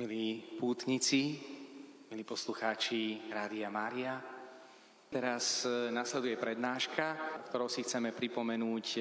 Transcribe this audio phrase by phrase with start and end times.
[0.00, 1.36] milí pútnici,
[2.08, 4.16] milí poslucháči Rádia Mária.
[5.12, 7.20] Teraz e, nasleduje prednáška,
[7.52, 9.00] ktorou si chceme pripomenúť e,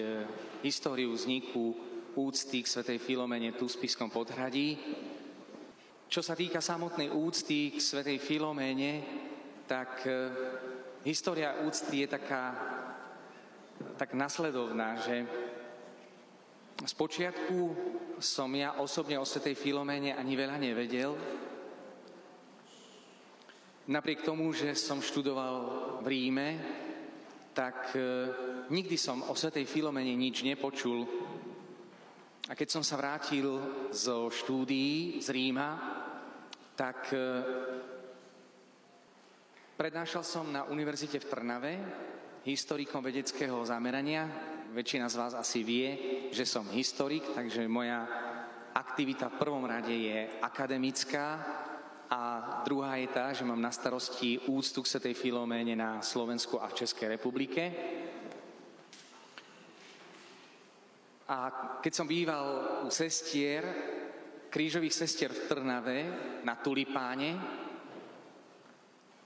[0.60, 1.72] históriu vzniku
[2.20, 4.76] úcty k svätej Filomene tu v Spiskom podhradí.
[6.12, 9.00] Čo sa týka samotnej úcty k svätej Filomene,
[9.72, 10.12] tak e,
[11.08, 12.44] história úcty je taká
[13.96, 15.24] tak nasledovná, že
[16.84, 17.60] Spočiatku
[18.20, 21.16] som ja osobne o Svetej Filoméne ani veľa nevedel.
[23.90, 25.56] Napriek tomu, že som študoval
[26.04, 26.50] v Ríme,
[27.56, 28.00] tak e,
[28.70, 31.08] nikdy som o Svetej Filomene nič nepočul.
[32.46, 33.50] A keď som sa vrátil
[33.90, 35.70] zo štúdií z Ríma,
[36.78, 37.18] tak e,
[39.74, 41.74] prednášal som na univerzite v Trnave
[42.46, 45.90] historikom vedeckého zamerania väčšina z vás asi vie,
[46.30, 48.06] že som historik, takže moja
[48.74, 51.42] aktivita v prvom rade je akademická
[52.10, 52.22] a
[52.66, 56.86] druhá je tá, že mám na starosti úctu k Svetej Filoméne na Slovensku a v
[56.86, 57.64] Českej republike.
[61.30, 61.38] A
[61.82, 62.46] keď som býval
[62.86, 63.62] u sestier,
[64.50, 66.00] krížových sestier v Trnave
[66.42, 67.38] na Tulipáne,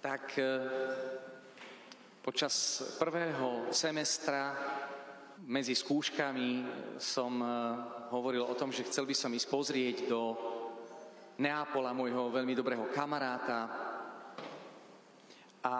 [0.03, 0.47] tak eh,
[2.19, 4.55] počas prvého semestra
[5.43, 6.63] medzi skúškami
[6.95, 7.49] som eh,
[8.15, 10.37] hovoril o tom, že chcel by som ísť pozrieť do
[11.33, 13.65] Neapola, môjho veľmi dobrého kamaráta.
[15.63, 15.73] A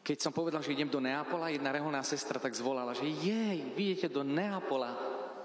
[0.00, 3.92] keď som povedal, že idem do Neapola, jedna reholná sestra tak zvolala, že jej, vy
[3.92, 4.94] idete do Neapola,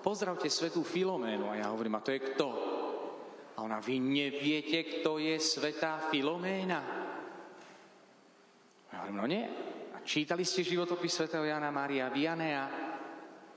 [0.05, 1.49] pozdravte svetú Filoménu.
[1.51, 2.47] A ja hovorím, a to je kto?
[3.57, 6.79] A ona, vy neviete, kto je svetá Filoména?
[8.93, 9.43] Ja hovorím, no nie,
[10.03, 12.65] čítali ste životopis svätého Jana Mária Vianea?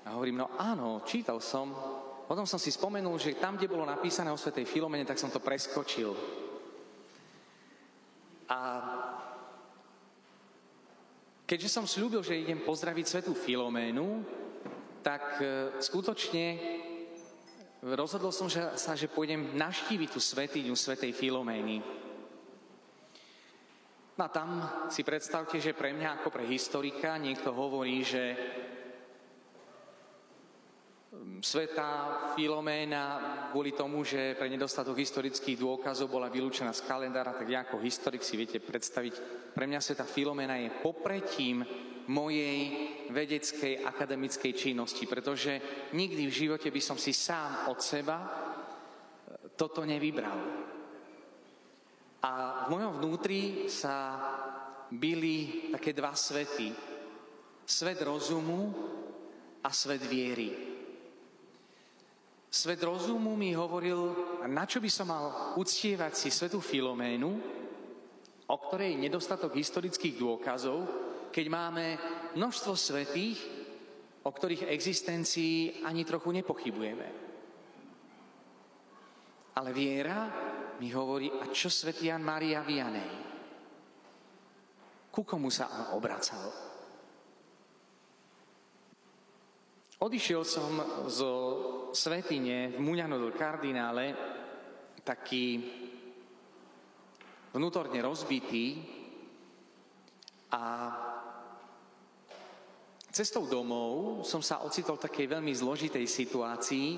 [0.06, 1.74] A hovorím, no áno, čítal som.
[2.26, 5.42] Potom som si spomenul, že tam, kde bolo napísané o svätej Filomene, tak som to
[5.42, 6.14] preskočil.
[8.46, 8.58] A
[11.46, 14.22] keďže som slúbil, že idem pozdraviť svetú Filoménu,
[15.02, 15.46] tak e,
[15.82, 16.46] skutočne
[17.82, 22.05] rozhodol som sa, že pôjdem naštíviť tú svetiňu svetej Filomény.
[24.16, 28.32] No a tam si predstavte, že pre mňa ako pre historika niekto hovorí, že
[31.12, 31.88] mm, Sveta
[32.32, 33.04] Filoména
[33.52, 38.24] kvôli tomu, že pre nedostatok historických dôkazov bola vylúčená z kalendára, tak ja ako historik
[38.24, 39.14] si viete predstaviť,
[39.52, 41.60] pre mňa Sveta Filoména je popretím
[42.08, 45.60] mojej vedeckej akademickej činnosti, pretože
[45.92, 48.28] nikdy v živote by som si sám od seba e,
[49.60, 50.72] toto nevybral.
[52.26, 54.18] A v mojom vnútri sa
[54.90, 56.74] byli také dva svety.
[57.62, 58.74] Svet rozumu
[59.62, 60.50] a svet viery.
[62.50, 64.14] Svet rozumu mi hovoril,
[64.50, 67.30] na čo by som mal uctievať si svetu Filoménu,
[68.46, 70.82] o ktorej je nedostatok historických dôkazov,
[71.30, 71.84] keď máme
[72.34, 73.38] množstvo svetých,
[74.26, 77.08] o ktorých existencii ani trochu nepochybujeme.
[79.54, 80.26] Ale viera
[80.80, 83.12] mi hovorí, a čo svätý Jan Mária Vianej?
[85.08, 86.44] Ku komu sa on obracal?
[89.96, 90.76] Odišiel som
[91.08, 91.32] zo
[91.96, 94.12] svetine v Muňano do kardinále
[95.00, 95.64] taký
[97.56, 98.84] vnútorne rozbitý
[100.52, 100.92] a
[103.08, 106.88] cestou domov som sa ocitol v takej veľmi zložitej situácii,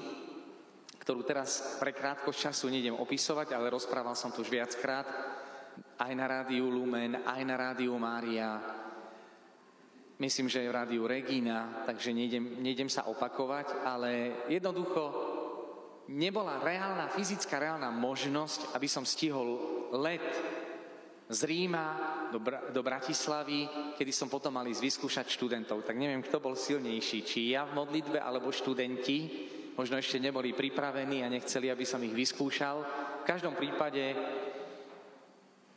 [1.08, 5.08] ktorú teraz pre krátkosť času nejdem opisovať, ale rozprával som tu už viackrát,
[5.96, 8.60] aj na rádiu Lumen, aj na rádiu Mária,
[10.20, 15.02] myslím, že aj v rádiu Regina, takže nejdem, nejdem sa opakovať, ale jednoducho
[16.12, 19.56] nebola reálna, fyzická reálna možnosť, aby som stihol
[19.96, 20.28] let
[21.24, 21.86] z Ríma
[22.28, 25.88] do, Bra- do Bratislavy, kedy som potom mali vyskúšať študentov.
[25.88, 31.22] Tak neviem, kto bol silnejší, či ja v modlitbe, alebo študenti možno ešte neboli pripravení
[31.22, 32.82] a nechceli, aby som ich vyskúšal.
[33.22, 34.18] V každom prípade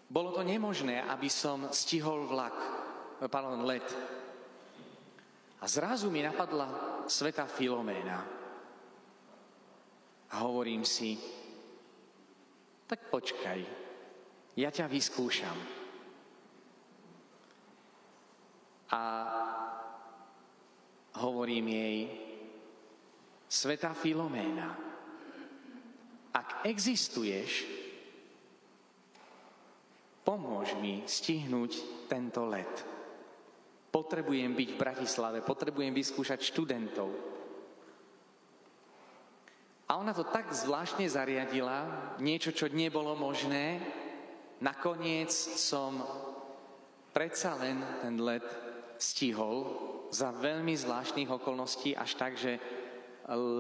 [0.10, 2.58] bolo to nemožné, aby som stihol vlak,
[3.30, 3.86] pardon, let.
[5.62, 8.26] A zrazu mi napadla sveta Filoména.
[10.34, 11.14] A hovorím si,
[12.90, 13.60] tak počkaj,
[14.58, 15.58] ja ťa vyskúšam.
[18.92, 19.02] A
[21.22, 22.21] hovorím jej,
[23.52, 24.72] Sveta Filoména,
[26.32, 27.68] ak existuješ,
[30.24, 32.72] pomôž mi stihnúť tento let.
[33.92, 37.12] Potrebujem byť v Bratislave, potrebujem vyskúšať študentov.
[39.92, 43.84] A ona to tak zvláštne zariadila, niečo, čo nebolo možné.
[44.64, 45.28] Nakoniec
[45.60, 46.00] som
[47.12, 48.48] predsa len ten let
[48.96, 49.68] stihol
[50.08, 52.56] za veľmi zvláštnych okolností, až tak, že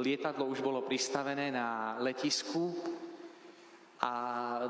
[0.01, 2.73] lietadlo už bolo pristavené na letisku
[4.01, 4.13] a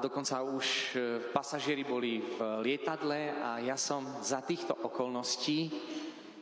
[0.04, 0.96] dokonca už e,
[1.32, 5.72] pasažieri boli v lietadle a ja som za týchto okolností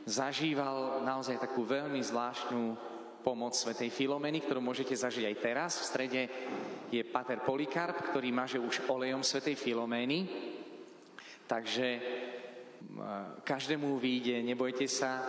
[0.10, 2.74] zažíval naozaj takú veľmi zvláštnu
[3.22, 5.72] pomoc Svetej Filomeny, ktorú môžete zažiť aj teraz.
[5.78, 6.22] V strede
[6.90, 10.26] je Pater Polikarp, ktorý maže už olejom Svetej Filomény.
[11.46, 12.02] Takže e,
[13.46, 15.22] každému vyjde, nebojte sa,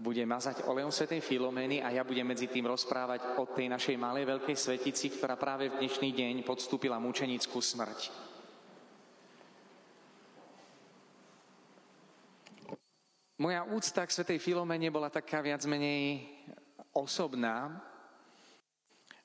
[0.00, 4.24] bude mazať olejom Svetej Filomény a ja budem medzi tým rozprávať o tej našej malej
[4.24, 8.08] veľkej svetici, ktorá práve v dnešný deň podstúpila mučenickú smrť.
[13.38, 16.24] Moja úcta k Svetej Filomene bola taká viac menej
[16.96, 17.84] osobná.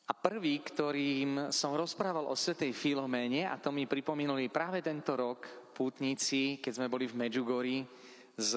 [0.04, 5.72] A prvý, ktorým som rozprával o Svetej Filoméne, a to mi pripomínali práve tento rok
[5.72, 7.88] pútnici, keď sme boli v Medjugorji
[8.36, 8.52] z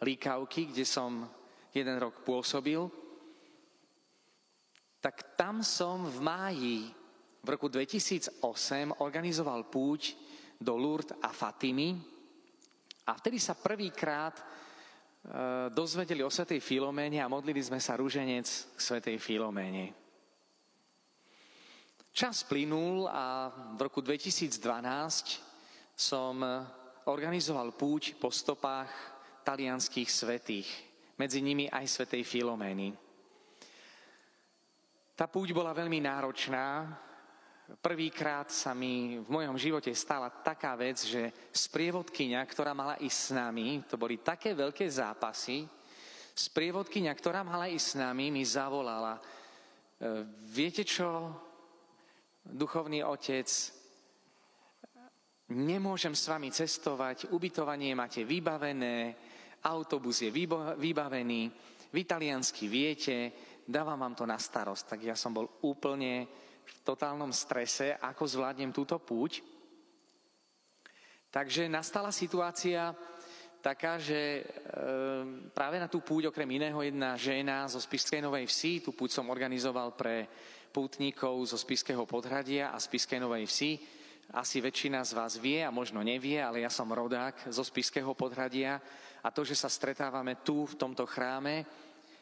[0.00, 1.28] Líkavky, kde som
[1.70, 2.80] jeden rok pôsobil,
[5.00, 6.78] tak tam som v máji
[7.40, 8.40] v roku 2008
[9.00, 10.12] organizoval púť
[10.60, 11.96] do Lourdes a Fatimy
[13.08, 14.44] a vtedy sa prvýkrát e,
[15.72, 18.44] dozvedeli o Svetej Filoméne a modlili sme sa rúženec
[18.76, 19.96] k Svetej Filoméne.
[22.12, 24.52] Čas plynul a v roku 2012
[25.96, 26.36] som
[27.08, 29.19] organizoval púť po stopách
[29.50, 30.68] talianských svetých,
[31.18, 32.94] medzi nimi aj svetej Filomény.
[35.18, 36.86] Tá púť bola veľmi náročná.
[37.82, 43.30] Prvýkrát sa mi v mojom živote stala taká vec, že sprievodkynia, ktorá mala ísť s
[43.34, 45.66] nami, to boli také veľké zápasy,
[46.30, 49.22] sprievodkynia, ktorá mala ísť s nami, mi zavolala, e,
[50.50, 51.30] viete čo,
[52.46, 53.46] duchovný otec,
[55.50, 59.29] nemôžem s vami cestovať, ubytovanie máte vybavené,
[59.64, 60.30] autobus je
[60.76, 61.42] vybavený,
[61.90, 63.34] v italiansky viete,
[63.66, 64.94] dávam vám to na starosť.
[64.94, 66.30] Tak ja som bol úplne
[66.62, 69.42] v totálnom strese, ako zvládnem túto púť.
[71.30, 72.94] Takže nastala situácia
[73.62, 74.42] taká, že e,
[75.50, 79.30] práve na tú púť okrem iného jedna žena zo Spiskej Novej Vsi, tú púť som
[79.30, 80.26] organizoval pre
[80.70, 83.72] pútnikov zo Spiského podhradia a Spiskej Novej Vsi,
[84.30, 88.78] asi väčšina z vás vie a možno nevie, ale ja som rodák zo Spiského podhradia
[89.22, 91.64] a to, že sa stretávame tu v tomto chráme,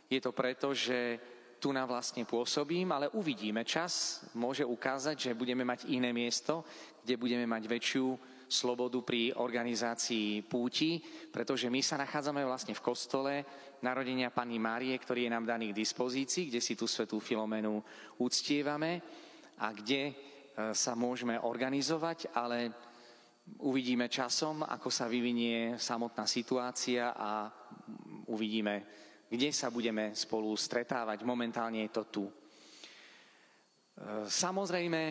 [0.08, 1.20] je to preto, že
[1.58, 3.66] tu na vlastne pôsobím, ale uvidíme.
[3.66, 6.62] Čas môže ukázať, že budeme mať iné miesto,
[7.02, 8.06] kde budeme mať väčšiu
[8.48, 13.32] slobodu pri organizácii púti, pretože my sa nachádzame vlastne v kostole
[13.82, 17.82] narodenia Pani Márie, ktorý je nám daný k dispozícii, kde si tú svetú Filomenu
[18.16, 19.02] uctievame
[19.58, 20.14] a kde
[20.58, 22.74] E, sa môžeme organizovať, ale
[23.58, 27.48] uvidíme časom, ako sa vyvinie samotná situácia a
[28.28, 28.84] uvidíme,
[29.26, 31.24] kde sa budeme spolu stretávať.
[31.24, 32.24] Momentálne je to tu.
[32.28, 32.32] E,
[34.28, 35.02] samozrejme,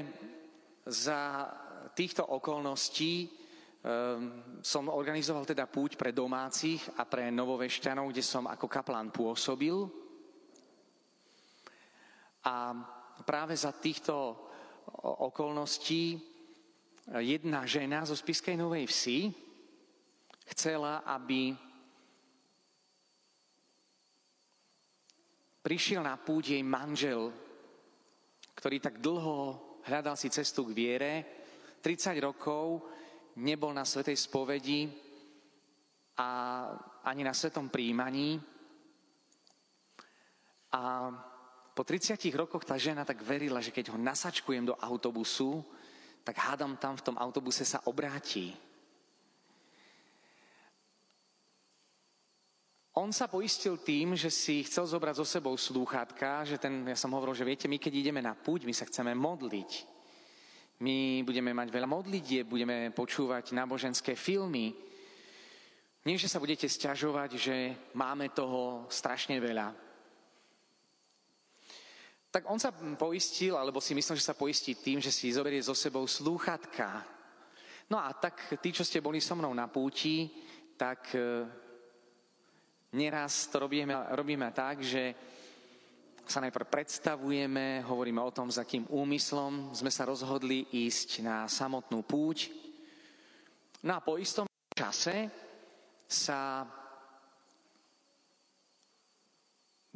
[0.88, 1.52] za
[1.92, 3.28] týchto okolností e,
[4.64, 9.76] som organizoval teda púť pre domácich a pre novovešťanov, kde som ako kaplán pôsobil.
[12.48, 12.72] A
[13.28, 14.48] práve za týchto
[15.04, 16.37] okolností
[17.16, 19.32] jedna žena zo Spiskej Novej Vsi
[20.52, 21.56] chcela, aby
[25.64, 27.32] prišiel na púť jej manžel,
[28.56, 29.56] ktorý tak dlho
[29.88, 31.14] hľadal si cestu k viere,
[31.80, 32.84] 30 rokov
[33.40, 34.92] nebol na svetej spovedi
[36.20, 36.30] a
[37.08, 38.36] ani na svetom príjmaní.
[40.76, 40.82] A
[41.72, 45.64] po 30 rokoch tá žena tak verila, že keď ho nasačkujem do autobusu,
[46.28, 48.52] tak hádam tam v tom autobuse sa obráti.
[53.00, 57.16] On sa poistil tým, že si chcel zobrať so sebou slúchatka, že ten, ja som
[57.16, 59.72] hovoril, že viete, my keď ideme na púť, my sa chceme modliť.
[60.84, 64.76] My budeme mať veľa modlitie, budeme počúvať náboženské filmy.
[66.04, 67.56] Nie, že sa budete sťažovať, že
[67.96, 69.87] máme toho strašne veľa.
[72.38, 75.74] Tak on sa poistil, alebo si myslím, že sa poistí tým, že si zoberie so
[75.74, 77.02] sebou slúchatka.
[77.90, 80.30] No a tak tí, čo ste boli so mnou na púti,
[80.78, 81.50] tak e,
[82.94, 85.18] neraz to robíme, robíme tak, že
[86.30, 92.06] sa najprv predstavujeme, hovoríme o tom, s akým úmyslom sme sa rozhodli ísť na samotnú
[92.06, 92.54] púť.
[93.82, 94.46] No a po istom
[94.78, 95.26] čase
[96.06, 96.70] sa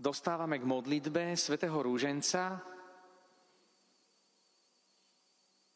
[0.01, 2.57] dostávame k modlitbe svätého Rúženca.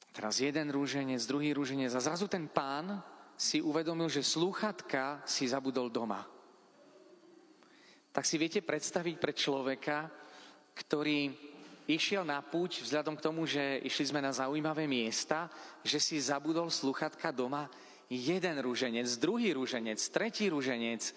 [0.09, 3.05] Teraz jeden rúženec, druhý rúženec a zrazu ten pán
[3.37, 6.25] si uvedomil, že slúchatka si zabudol doma.
[8.09, 10.09] Tak si viete predstaviť pre človeka,
[10.73, 11.29] ktorý
[11.85, 15.51] išiel na púť vzhľadom k tomu, že išli sme na zaujímavé miesta,
[15.85, 17.69] že si zabudol sluchatka doma
[18.09, 21.13] jeden rúženec, druhý rúženec, tretí rúženec,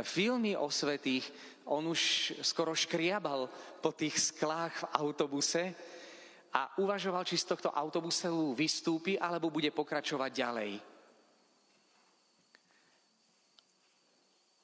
[0.00, 1.28] filmy o svetých,
[1.68, 3.52] on už skoro škriabal
[3.84, 5.62] po tých sklách v autobuse
[6.52, 10.72] a uvažoval, či z tohto autobuselu vystúpi, alebo bude pokračovať ďalej.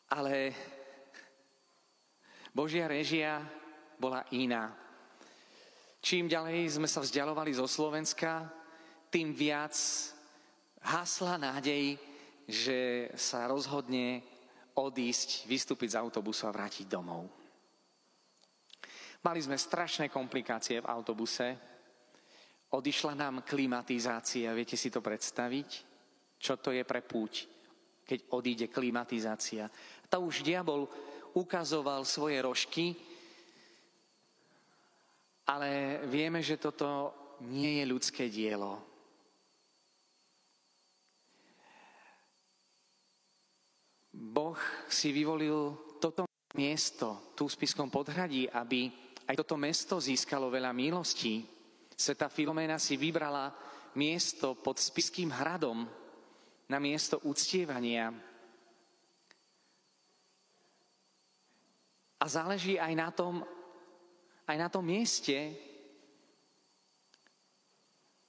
[0.09, 0.35] Ale
[2.57, 3.45] Božia režia
[4.01, 4.73] bola iná.
[6.01, 8.49] Čím ďalej sme sa vzdialovali zo Slovenska,
[9.13, 9.77] tým viac
[10.81, 12.01] hasla nádej,
[12.49, 14.25] že sa rozhodne
[14.79, 17.27] odísť, vystúpiť z autobusu a vrátiť domov.
[19.19, 21.47] Mali sme strašné komplikácie v autobuse.
[22.71, 25.69] Odišla nám klimatizácia, viete si to predstaviť?
[26.39, 27.51] Čo to je pre púť,
[28.07, 29.67] keď odíde klimatizácia?
[30.07, 30.87] To už diabol
[31.35, 32.95] ukazoval svoje rožky,
[35.49, 37.13] ale vieme, že toto
[37.51, 38.88] nie je ľudské dielo.
[44.19, 44.59] Boh
[44.91, 46.27] si vyvolil toto
[46.59, 48.91] miesto tu v Spiskom podhradí, aby
[49.31, 51.47] aj toto mesto získalo veľa milostí.
[51.95, 53.55] Sveta Filoména si vybrala
[53.95, 55.87] miesto pod Spiským hradom
[56.67, 58.11] na miesto uctievania.
[62.19, 63.47] A záleží aj na tom,
[64.51, 65.55] aj na tom mieste,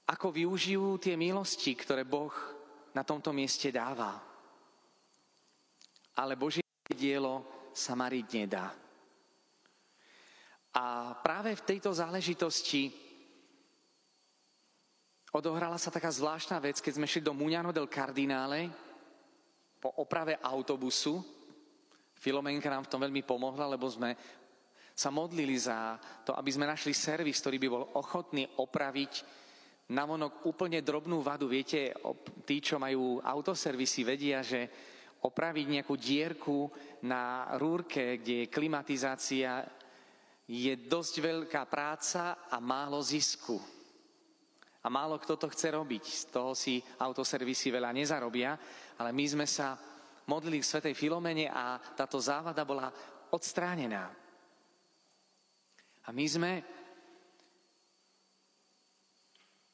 [0.06, 2.34] ako využijú tie milosti, ktoré Boh
[2.94, 4.29] na tomto mieste dáva
[6.20, 6.60] ale Božie
[6.92, 8.76] dielo sa mariť nedá.
[10.76, 12.92] A práve v tejto záležitosti
[15.32, 18.68] odohrala sa taká zvláštna vec, keď sme šli do Muňano del Cardinale
[19.80, 21.24] po oprave autobusu.
[22.20, 24.12] Filomenka nám v tom veľmi pomohla, lebo sme
[24.92, 25.96] sa modlili za
[26.28, 29.24] to, aby sme našli servis, ktorý by bol ochotný opraviť
[29.96, 31.48] navonok úplne drobnú vadu.
[31.48, 31.96] Viete,
[32.44, 34.68] tí, čo majú autoservisy, vedia, že
[35.20, 36.72] opraviť nejakú dierku
[37.04, 39.68] na rúrke, kde je klimatizácia,
[40.50, 43.60] je dosť veľká práca a málo zisku.
[44.80, 46.04] A málo kto to chce robiť.
[46.08, 48.56] Z toho si autoservisy veľa nezarobia,
[48.98, 49.76] ale my sme sa
[50.26, 52.88] modlili k Svetej Filomene a táto závada bola
[53.30, 54.08] odstránená.
[56.06, 56.52] A my sme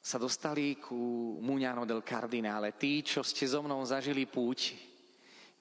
[0.05, 2.77] sa dostali ku Muňano del Cardinale.
[2.77, 4.77] Tí, čo ste so mnou zažili púť,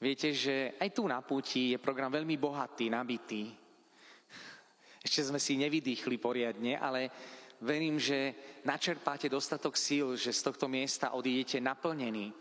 [0.04, 3.48] Viete, že aj tu na púti je program veľmi bohatý, nabitý.
[5.00, 7.08] Ešte sme si nevydýchli poriadne, ale
[7.64, 8.36] verím, že
[8.68, 12.36] načerpáte dostatok síl, že z tohto miesta odídete naplnení.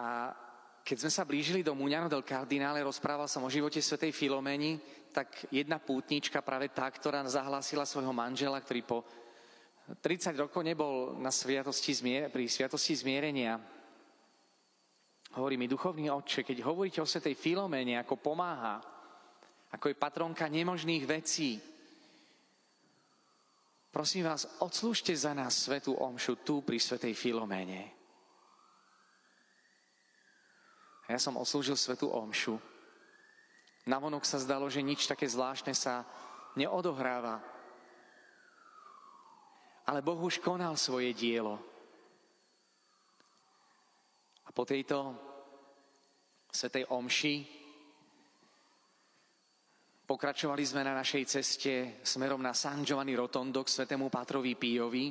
[0.00, 0.32] A
[0.80, 4.80] keď sme sa blížili do Muňano del Cardinále, rozprával som o živote svätej Filomeni,
[5.12, 9.04] tak jedna pútnička, práve tá, ktorá zahlásila svojho manžela, ktorý po
[9.90, 13.58] 30 rokov nebol na sviatosti zmier- pri sviatosti zmierenia.
[15.34, 18.78] Hovorí mi, duchovný otče, keď hovoríte o svetej Filomene, ako pomáha,
[19.72, 21.56] ako je patronka nemožných vecí,
[23.88, 27.82] prosím vás, odslúžte za nás svetú omšu tu pri svetej Filomene.
[31.08, 32.60] A ja som odslúžil svetú omšu.
[33.88, 36.06] Navonok sa zdalo, že nič také zvláštne sa
[36.54, 37.51] neodohráva
[39.86, 41.58] ale Boh už konal svoje dielo.
[44.46, 45.16] A po tejto
[46.52, 47.34] svetej omši
[50.06, 51.72] pokračovali sme na našej ceste
[52.04, 55.06] smerom na San Giovanni Rotondo k svetému Pátrovi Píjovi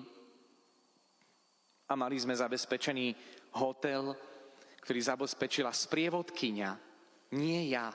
[1.89, 3.07] a mali sme zabezpečený
[3.57, 4.15] hotel,
[4.85, 6.71] ktorý zabezpečila sprievodkynia,
[7.35, 7.91] nie ja.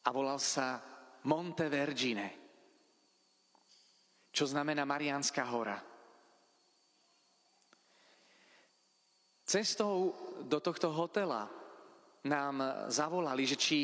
[0.00, 0.80] A volal sa
[1.28, 2.39] Monte Vergine
[4.30, 5.78] čo znamená Mariánska hora.
[9.44, 10.14] Cestou
[10.46, 11.50] do tohto hotela
[12.22, 13.78] nám zavolali, že či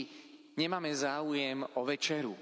[0.55, 2.35] nemáme záujem o večeru.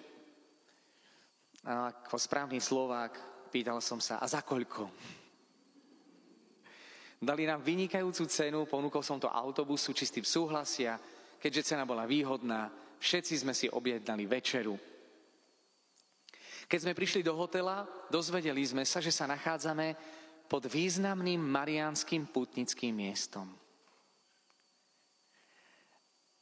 [1.64, 4.92] A ako správny Slovák pýtal som sa, a za koľko?
[7.24, 11.00] Dali nám vynikajúcu cenu, ponúkol som to autobusu, či s tým súhlasia,
[11.40, 12.68] keďže cena bola výhodná,
[13.00, 14.76] všetci sme si objednali večeru.
[16.64, 19.96] Keď sme prišli do hotela, dozvedeli sme sa, že sa nachádzame
[20.48, 23.48] pod významným mariánskym putnickým miestom.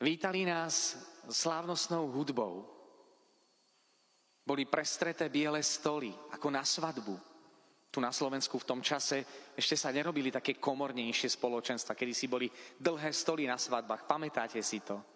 [0.02, 0.98] Vítali nás
[1.30, 2.66] slávnostnou hudbou.
[4.42, 7.14] Boli prestreté biele stoly, ako na svadbu.
[7.92, 9.22] Tu na Slovensku v tom čase
[9.54, 12.50] ešte sa nerobili také komornejšie spoločenstva, kedy si boli
[12.80, 14.08] dlhé stoly na svadbách.
[14.08, 15.11] Pamätáte si to?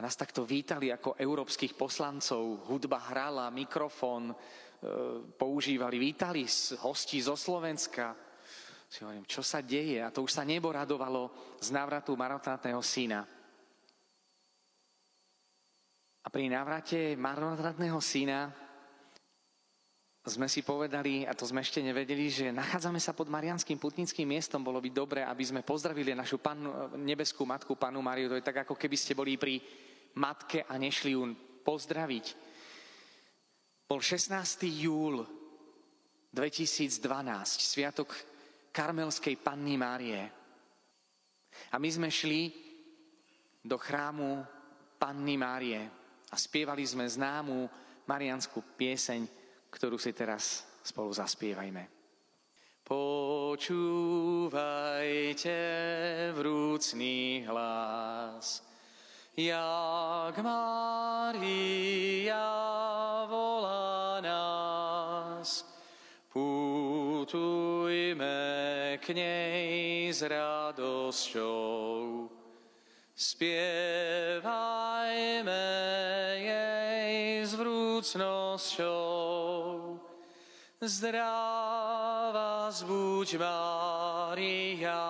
[0.00, 2.64] A nás takto vítali ako európskych poslancov.
[2.72, 4.34] Hudba hrala, mikrofón e,
[5.36, 6.48] používali, vítali
[6.80, 8.16] hostí zo Slovenska.
[8.88, 10.00] Si hovorím, čo sa deje?
[10.00, 11.28] A to už sa nebo radovalo
[11.60, 13.28] z návratu marotátneho syna.
[16.24, 18.48] A pri návrate marnotratného syna
[20.24, 24.60] sme si povedali, a to sme ešte nevedeli, že nachádzame sa pod Marianským putnickým miestom,
[24.60, 28.28] bolo by dobré, aby sme pozdravili našu panu, nebeskú matku, panu Mariu.
[28.28, 29.60] To je tak, ako keby ste boli pri
[30.18, 31.22] matke a nešli ju
[31.62, 32.26] pozdraviť.
[33.86, 34.66] Bol 16.
[34.70, 35.26] júl
[36.30, 37.02] 2012,
[37.58, 38.14] sviatok
[38.70, 40.22] Karmelskej panny Márie.
[41.74, 42.54] A my sme šli
[43.66, 44.46] do chrámu
[44.94, 45.82] Panny Márie
[46.30, 47.66] a spievali sme známu
[48.06, 49.26] marianskú pieseň,
[49.74, 51.98] ktorú si teraz spolu zaspievajme.
[52.86, 53.90] Počúvajte
[56.34, 58.62] vrúcný hlas,
[59.36, 61.26] jak Maria
[63.28, 65.66] volá nás.
[66.32, 68.28] Putujme
[69.02, 72.30] k nej s radosťou,
[73.14, 74.70] spievajme
[78.00, 80.00] budúcnosťou.
[80.80, 85.04] Zdravá zbuď Mária,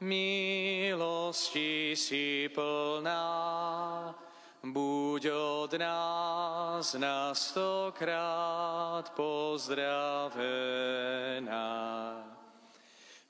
[0.00, 4.14] milosti si plná,
[4.64, 10.40] buď od nás na stokrát pozdravená.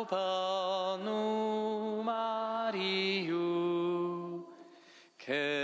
[0.07, 1.19] Panu
[2.05, 3.41] Máriu,
[5.17, 5.54] keď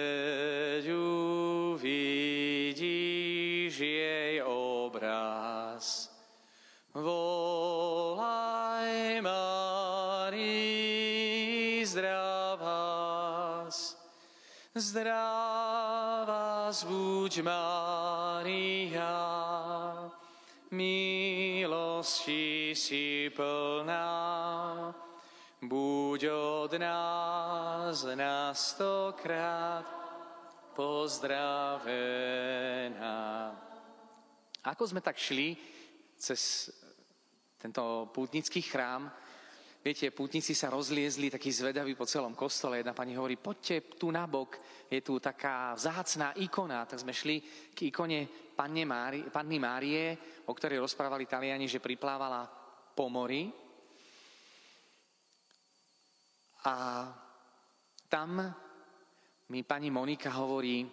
[17.31, 19.15] buď Mária,
[20.75, 24.91] milosti si plná,
[25.63, 29.87] buď od nás na stokrát
[30.75, 31.95] pozdravená.
[34.67, 35.55] Ako sme tak šli
[36.19, 36.67] cez
[37.55, 39.07] tento pútnický chrám,
[39.81, 42.79] viete, pútnici sa rozliezli takí zvedaví po celom kostole.
[42.79, 46.85] Jedna pani hovorí, poďte tu na bok, je tu taká vzácná ikona.
[46.85, 47.41] Tak sme šli
[47.73, 52.43] k ikone Panny Márie, Panny Márie o ktorej rozprávali Taliani, že priplávala
[52.91, 53.47] po mori.
[56.67, 56.75] A
[58.11, 58.31] tam
[59.49, 60.85] mi pani Monika hovorí,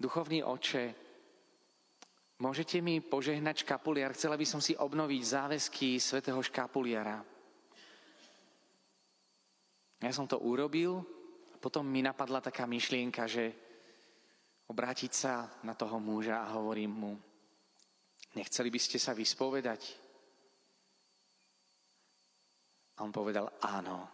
[0.00, 0.84] duchovný oče,
[2.40, 7.33] môžete mi požehnať škapuliar, chcela by som si obnoviť záväzky svätého škapuliara.
[10.04, 11.00] Ja som to urobil,
[11.50, 13.56] a potom mi napadla taká myšlienka, že
[14.68, 17.12] obrátiť sa na toho muža a hovorím mu,
[18.34, 19.82] Nechceli by ste sa vyspovedať?
[22.98, 24.10] A on povedal áno.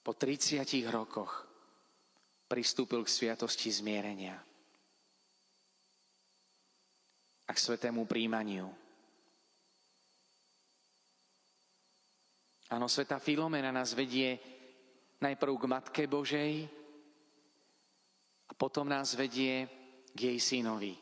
[0.00, 1.44] Po 30 rokoch
[2.48, 4.36] pristúpil k sviatosti zmierenia
[7.44, 8.68] a k svetému príjmaniu.
[12.70, 14.38] Áno, sveta Filomena nás vedie
[15.18, 16.70] najprv k Matke Božej
[18.46, 19.66] a potom nás vedie
[20.14, 20.94] k jej synovi.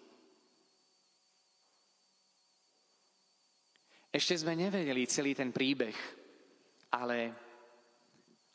[4.09, 5.93] Ešte sme nevedeli celý ten príbeh,
[6.97, 7.17] ale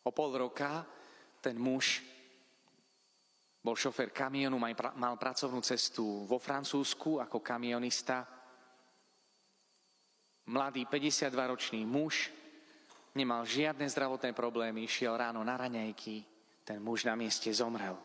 [0.01, 0.81] o pol roka
[1.37, 2.01] ten muž
[3.61, 8.25] bol šofer kamionu, mal pracovnú cestu vo Francúzsku ako kamionista.
[10.49, 12.27] Mladý 52-ročný muž,
[13.13, 16.25] nemal žiadne zdravotné problémy, šiel ráno na raňajky,
[16.65, 17.97] ten muž na mieste zomrel.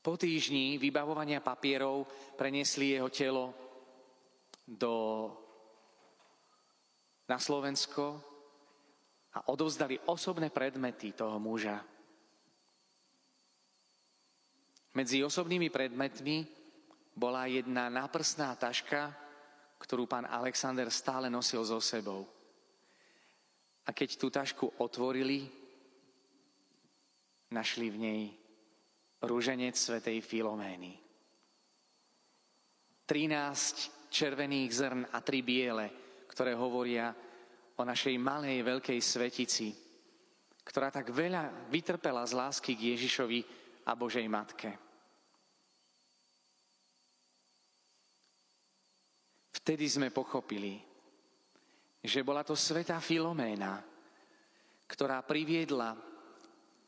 [0.00, 3.52] Po týždni vybavovania papierov preniesli jeho telo
[4.64, 5.28] do,
[7.28, 8.16] na Slovensko
[9.36, 11.84] a odovzdali osobné predmety toho muža.
[14.96, 16.48] Medzi osobnými predmetmi
[17.12, 19.12] bola jedna náprsná taška,
[19.78, 22.26] ktorú pán Alexander stále nosil so sebou.
[23.86, 25.48] A keď tú tašku otvorili,
[27.48, 28.22] našli v nej
[29.24, 31.00] rúženec svätej Filomény.
[33.08, 35.88] 13 červených zrn a tri biele,
[36.28, 37.08] ktoré hovoria
[37.78, 39.72] o našej malej veľkej svetici,
[40.60, 43.40] ktorá tak veľa vytrpela z lásky k Ježišovi
[43.88, 44.87] a Božej Matke.
[49.68, 50.80] Vtedy sme pochopili,
[52.00, 53.76] že bola to svetá Filoména,
[54.88, 55.92] ktorá priviedla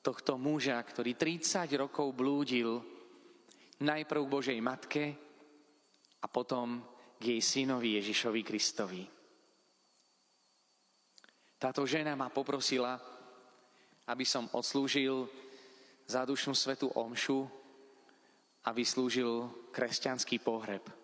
[0.01, 2.81] tohto muža, ktorý 30 rokov blúdil
[3.85, 5.05] najprv k Božej Matke
[6.25, 6.81] a potom
[7.21, 9.05] k jej synovi Ježišovi Kristovi.
[11.61, 12.97] Táto žena ma poprosila,
[14.09, 15.29] aby som odslúžil
[16.09, 17.45] zádušnú svetu omšu
[18.65, 21.00] a vyslúžil kresťanský pohreb.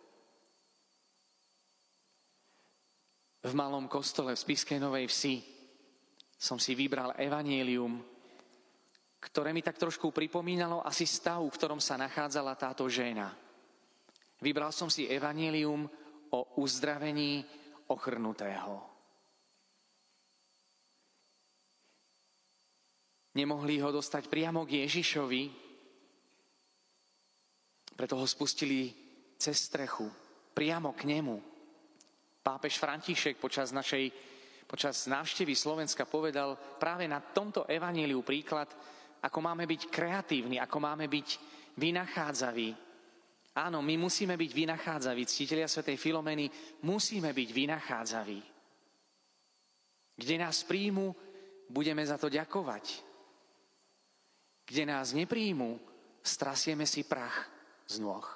[3.47, 5.39] V malom kostole v Spiskej Novej Vsi
[6.35, 8.03] som si vybral evanielium,
[9.23, 13.31] ktoré mi tak trošku pripomínalo asi stav, v ktorom sa nachádzala táto žena.
[14.43, 15.87] Vybral som si evanielium
[16.35, 17.47] o uzdravení
[17.87, 18.83] ochrnutého.
[23.39, 25.43] Nemohli ho dostať priamo k Ježišovi,
[27.95, 28.91] preto ho spustili
[29.39, 30.11] cez strechu,
[30.51, 31.56] priamo k nemu.
[32.47, 34.15] Pápež František počas našej
[34.67, 38.71] počas návštevy Slovenska povedal práve na tomto evaníliu príklad,
[39.23, 41.29] ako máme byť kreatívni, ako máme byť
[41.79, 42.71] vynachádzaví.
[43.63, 46.51] Áno, my musíme byť vynachádzaví, ctitelia svätej Filomeny,
[46.83, 48.41] musíme byť vynachádzaví.
[50.19, 51.15] Kde nás príjmu,
[51.71, 53.07] budeme za to ďakovať
[54.67, 55.79] kde nás nepríjmú,
[56.27, 57.47] strasieme si prach
[57.87, 58.27] z nôh.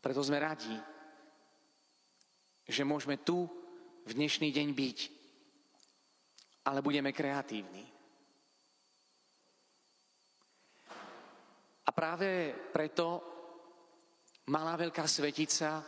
[0.00, 0.72] Preto sme radi,
[2.64, 3.44] že môžeme tu
[4.08, 4.98] v dnešný deň byť,
[6.66, 7.84] ale budeme kreatívni.
[11.84, 13.20] A práve preto
[14.48, 15.84] malá veľká svetica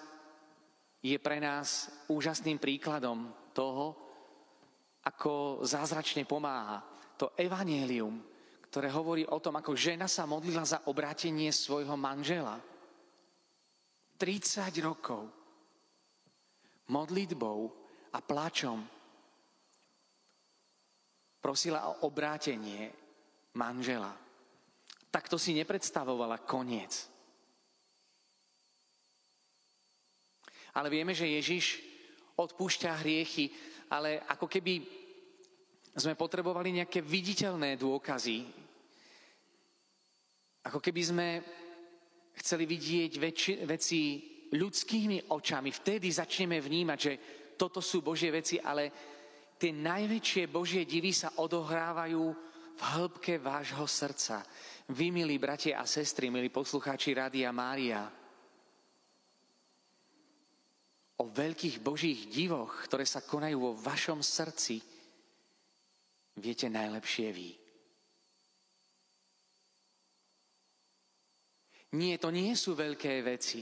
[1.02, 3.96] je pre nás úžasným príkladom toho,
[5.02, 6.82] ako zázračne pomáha.
[7.18, 8.22] To evanelium,
[8.66, 12.58] ktoré hovorí o tom, ako žena sa modlila za obrátenie svojho manžela.
[14.22, 15.26] 30 rokov
[16.94, 17.58] modlitbou
[18.14, 18.78] a plačom
[21.42, 22.86] prosila o obrátenie
[23.58, 24.14] manžela.
[25.10, 27.10] Takto si nepredstavovala koniec.
[30.78, 31.82] Ale vieme, že Ježiš
[32.38, 33.50] odpúšťa hriechy
[33.92, 34.80] ale ako keby
[35.92, 38.48] sme potrebovali nejaké viditeľné dôkazy.
[40.64, 41.28] Ako keby sme
[42.36, 44.00] chceli vidieť väčši, veci
[44.52, 45.72] ľudskými očami.
[45.72, 47.12] Vtedy začneme vnímať, že
[47.56, 48.92] toto sú Božie veci, ale
[49.56, 52.24] tie najväčšie Božie divy sa odohrávajú
[52.72, 54.42] v hĺbke vášho srdca.
[54.90, 58.10] Vy, milí bratia a sestry, milí poslucháči Rádia Mária,
[61.22, 64.82] o veľkých božích divoch, ktoré sa konajú vo vašom srdci,
[66.34, 67.61] viete najlepšie vy.
[71.92, 73.60] Nie, to nie sú veľké veci.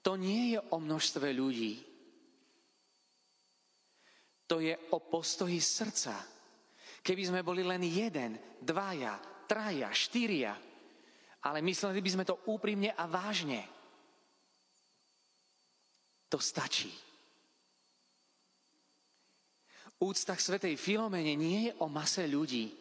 [0.00, 1.74] To nie je o množstve ľudí.
[4.46, 6.14] To je o postoji srdca.
[7.02, 10.52] Keby sme boli len jeden, dvaja, traja, štyria,
[11.46, 13.64] ale mysleli by sme to úprimne a vážne,
[16.30, 16.92] to stačí.
[20.00, 22.72] Úcta k Svetej Filomene nie je o mase ľudí.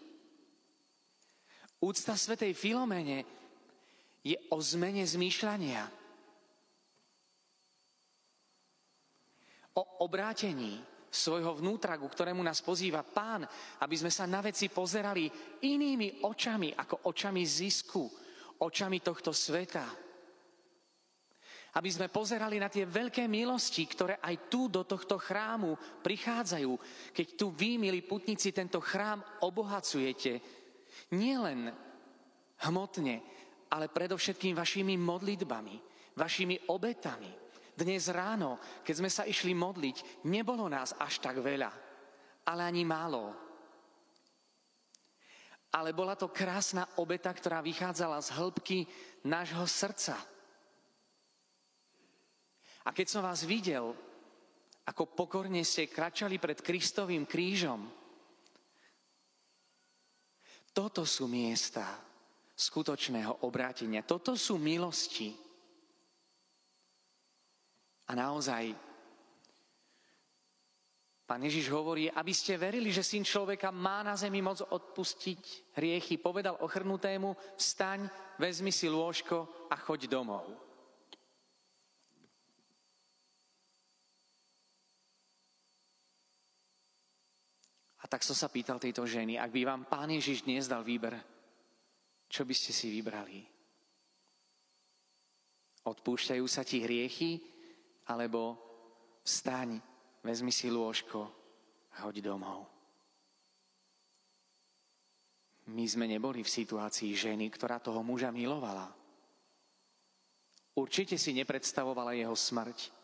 [1.79, 3.23] Úcta Svetej Filomene
[4.19, 5.87] je o zmene zmýšľania.
[9.79, 13.47] O obrátení svojho vnútra, ku ktorému nás pozýva pán,
[13.79, 15.31] aby sme sa na veci pozerali
[15.63, 18.03] inými očami, ako očami zisku,
[18.59, 19.87] očami tohto sveta.
[21.79, 26.71] Aby sme pozerali na tie veľké milosti, ktoré aj tu do tohto chrámu prichádzajú.
[27.15, 30.58] Keď tu vy, milí putníci, tento chrám obohacujete.
[31.15, 31.73] Nielen
[32.69, 33.15] hmotne,
[33.73, 35.75] ale predovšetkým vašimi modlitbami,
[36.17, 37.31] vašimi obetami.
[37.73, 41.71] Dnes ráno, keď sme sa išli modliť, nebolo nás až tak veľa,
[42.45, 43.31] ale ani málo.
[45.69, 48.77] Ale bola to krásna obeta, ktorá vychádzala z hĺbky
[49.23, 50.17] nášho srdca
[52.85, 53.93] a keď som vás videl,
[54.89, 57.85] ako pokorne ste kračali pred Kristovým krížom,
[60.79, 61.83] toto sú miesta
[62.55, 63.99] skutočného obrátenia.
[64.07, 65.35] Toto sú milosti.
[68.07, 68.71] A naozaj
[71.27, 76.15] Pán Ježiš hovorí, aby ste verili, že syn človeka má na zemi moc odpustiť hriechy.
[76.17, 78.07] Povedal ochrnutému, vstaň,
[78.39, 80.47] vezmi si lôžko a choď domov.
[88.09, 91.13] Tak som sa pýtal tejto ženy, ak by vám Pán Ježiš dnes dal výber,
[92.25, 93.45] čo by ste si vybrali?
[95.85, 97.37] Odpúšťajú sa ti hriechy,
[98.09, 98.57] alebo
[99.21, 99.77] vstaň,
[100.25, 101.21] vezmi si lôžko
[101.93, 102.65] a hoď domov.
[105.69, 108.89] My sme neboli v situácii ženy, ktorá toho muža milovala.
[110.73, 112.98] Určite si nepredstavovala jeho smrť.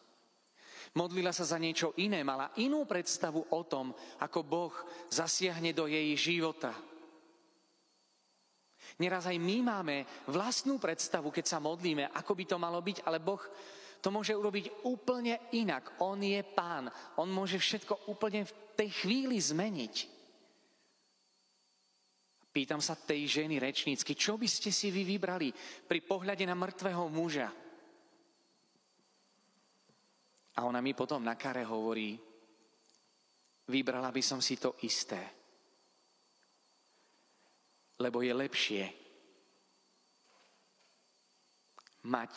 [0.96, 3.92] Modlila sa za niečo iné, mala inú predstavu o tom,
[4.24, 4.76] ako Boh
[5.12, 6.72] zasiahne do jej života.
[9.04, 13.20] Neraz aj my máme vlastnú predstavu, keď sa modlíme, ako by to malo byť, ale
[13.20, 13.44] Boh
[14.00, 16.00] to môže urobiť úplne inak.
[16.00, 16.88] On je pán.
[17.20, 19.96] On môže všetko úplne v tej chvíli zmeniť.
[22.56, 25.52] Pýtam sa tej ženy rečnícky, čo by ste si vy vybrali
[25.92, 27.65] pri pohľade na mŕtvého muža?
[30.56, 32.16] A ona mi potom na kare hovorí,
[33.68, 35.20] vybrala by som si to isté.
[38.00, 38.84] Lebo je lepšie
[42.06, 42.34] mať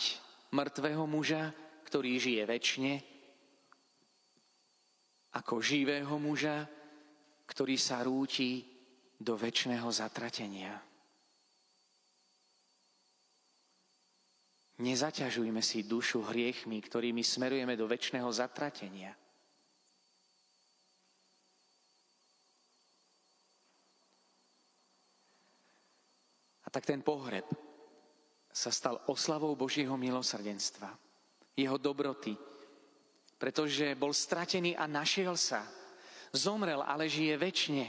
[0.54, 1.52] mŕtvého muža,
[1.84, 2.92] ktorý žije väčšine,
[5.36, 6.64] ako živého muža,
[7.46, 8.64] ktorý sa rúti
[9.18, 10.87] do väčšného zatratenia.
[14.78, 19.10] Nezaťažujme si dušu hriechmi, ktorými smerujeme do väčšného zatratenia.
[26.62, 27.48] A tak ten pohreb
[28.52, 30.94] sa stal oslavou Božieho milosrdenstva,
[31.58, 32.38] jeho dobroty,
[33.34, 35.64] pretože bol stratený a našiel sa.
[36.28, 37.86] Zomrel, ale žije väčšine.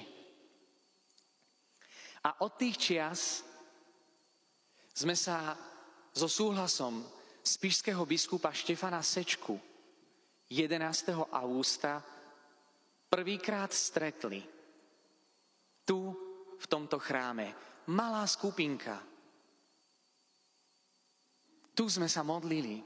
[2.23, 3.43] A od tých čias
[4.95, 5.59] sme sa
[6.19, 6.99] so súhlasom
[7.39, 9.55] spišského biskupa Štefana Sečku
[10.51, 11.15] 11.
[11.31, 12.03] augusta
[13.07, 14.43] prvýkrát stretli
[15.87, 16.11] tu
[16.59, 17.55] v tomto chráme.
[17.95, 18.99] Malá skupinka,
[21.71, 22.83] tu sme sa modlili.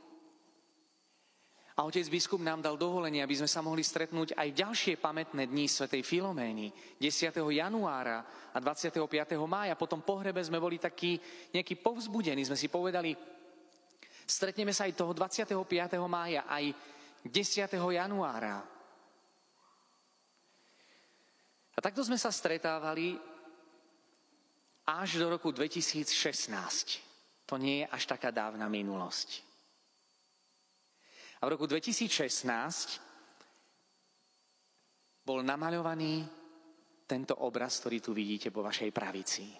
[1.74, 5.66] A otec biskup nám dal dovolenie, aby sme sa mohli stretnúť aj ďalšie pamätné dni
[5.66, 6.70] svätej Filomény,
[7.02, 7.34] 10.
[7.34, 8.22] januára
[8.54, 9.02] a 25.
[9.50, 9.74] mája.
[9.74, 11.18] Potom pohrebe sme boli takí
[11.50, 12.46] nejakí povzbudení.
[12.46, 13.18] Sme si povedali,
[14.30, 15.58] stretneme sa aj toho 25.
[16.06, 16.70] mája, aj
[17.26, 17.74] 10.
[17.74, 18.62] januára.
[21.74, 23.18] A takto sme sa stretávali
[24.86, 27.14] až do roku 2016
[27.46, 29.53] to nie je až taká dávna minulosť.
[31.44, 32.48] A v roku 2016
[35.28, 36.24] bol namaľovaný
[37.04, 39.52] tento obraz, ktorý tu vidíte po vašej pravici.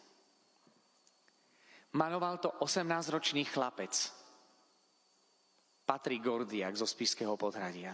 [2.00, 3.92] Maloval to 18-ročný chlapec,
[5.84, 7.92] Patrik Gordiak zo Spiského podhradia.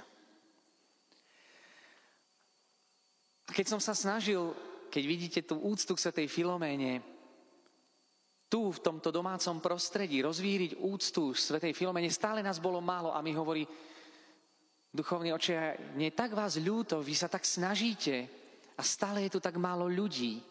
[3.49, 4.53] A keď som sa snažil,
[4.93, 7.01] keď vidíte tú úctu k tej Filoméne,
[8.49, 13.31] tu v tomto domácom prostredí rozvíriť úctu Svetej Filomene, stále nás bolo málo a mi
[13.37, 13.61] hovorí,
[14.89, 18.25] duchovný oče, nie tak vás ľúto, vy sa tak snažíte
[18.73, 20.41] a stále je tu tak málo ľudí.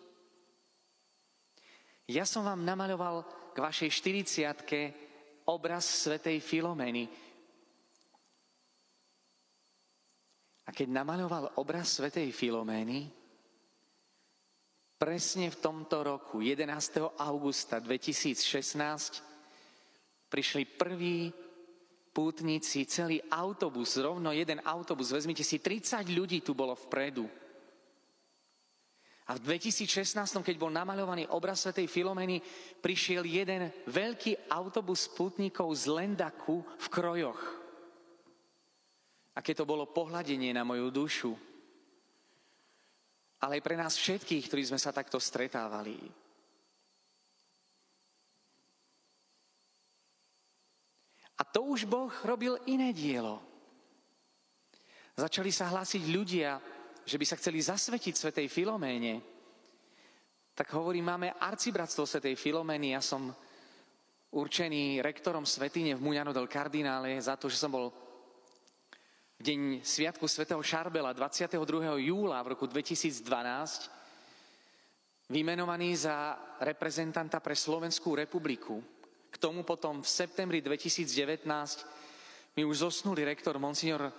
[2.08, 3.90] Ja som vám namaľoval k vašej
[4.24, 7.10] 40 obraz Svetej Filomeny.
[10.68, 13.17] A keď namaľoval obraz Svetej Filomény,
[14.98, 16.66] Presne v tomto roku, 11.
[17.22, 18.34] augusta 2016,
[20.26, 21.30] prišli prví
[22.10, 27.30] pútnici, celý autobus, rovno jeden autobus, vezmite si, 30 ľudí tu bolo vpredu.
[29.30, 32.42] A v 2016, keď bol namaľovaný obraz svätej Filomeny,
[32.82, 37.38] prišiel jeden veľký autobus pútnikov z Lendaku v krojoch.
[39.38, 41.47] Aké to bolo pohľadenie na moju dušu
[43.38, 45.94] ale aj pre nás všetkých, ktorí sme sa takto stretávali.
[51.38, 53.38] A to už Boh robil iné dielo.
[55.14, 56.58] Začali sa hlásiť ľudia,
[57.06, 59.22] že by sa chceli zasvetiť Svetej Filoméne.
[60.54, 62.98] Tak hovorí, máme arcibratstvo Svetej Filomény.
[62.98, 63.30] Ja som
[64.34, 68.07] určený rektorom Svetine v Muňano del Kardinále za to, že som bol
[69.38, 71.62] v deň Sviatku svätého Šarbela 22.
[72.10, 73.22] júla v roku 2012
[75.30, 78.82] vymenovaný za reprezentanta pre Slovenskú republiku.
[79.30, 81.46] K tomu potom v septembri 2019
[82.58, 84.10] mi už zosnulý rektor Monsignor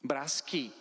[0.00, 0.72] Brasky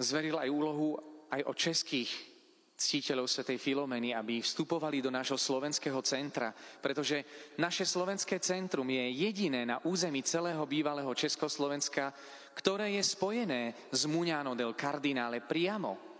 [0.00, 0.96] zveril aj úlohu
[1.28, 2.33] aj o českých
[2.74, 6.50] ctiteľov svätej Filomeny, aby vstupovali do nášho slovenského centra,
[6.82, 7.22] pretože
[7.62, 12.10] naše slovenské centrum je jediné na území celého bývalého Československa,
[12.54, 16.14] ktoré je spojené s Muňano del Kardinále priamo.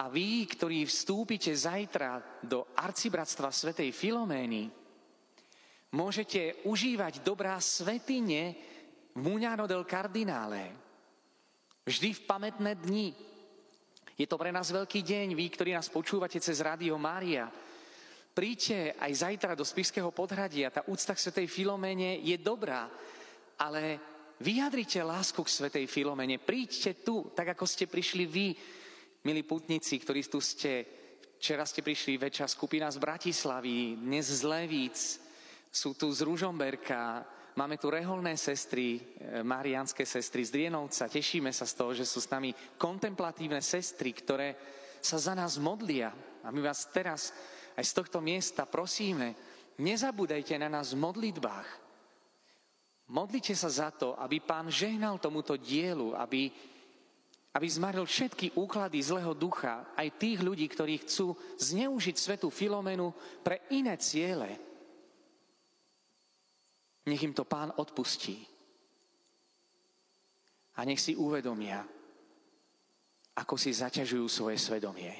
[0.00, 4.72] A vy, ktorí vstúpite zajtra do arcibratstva svätej Filomény,
[5.92, 8.56] môžete užívať dobrá svetine
[9.12, 10.72] v Muňano del Kardinále.
[11.84, 13.12] Vždy v pamätné dni,
[14.20, 17.48] je to pre nás veľký deň, vy, ktorí nás počúvate cez Rádio Mária.
[18.36, 20.68] Príďte aj zajtra do Spišského podhradia.
[20.68, 22.84] Tá úcta k Svetej Filomene je dobrá,
[23.56, 23.96] ale
[24.36, 26.36] vyjadrite lásku k Svetej Filomene.
[26.36, 28.52] Príďte tu, tak ako ste prišli vy,
[29.24, 30.84] milí putníci, ktorí tu ste.
[31.40, 35.16] Včera ste prišli väčšia skupina z Bratislavy, dnes z Levíc,
[35.72, 37.24] sú tu z Ružomberka,
[37.60, 41.12] Máme tu reholné sestry, e, marianské sestry z Drienovca.
[41.12, 44.56] Tešíme sa z toho, že sú s nami kontemplatívne sestry, ktoré
[44.96, 46.08] sa za nás modlia.
[46.40, 47.36] A my vás teraz
[47.76, 49.36] aj z tohto miesta prosíme,
[49.76, 51.68] nezabúdajte na nás v modlitbách.
[53.12, 56.48] Modlite sa za to, aby pán žehnal tomuto dielu, aby,
[57.52, 63.12] aby zmaril všetky úklady zlého ducha, aj tých ľudí, ktorí chcú zneužiť svetu Filomenu
[63.44, 64.69] pre iné ciele.
[67.06, 68.44] Nech im to pán odpustí.
[70.76, 71.80] A nech si uvedomia,
[73.36, 75.12] ako si zaťažujú svoje svedomie.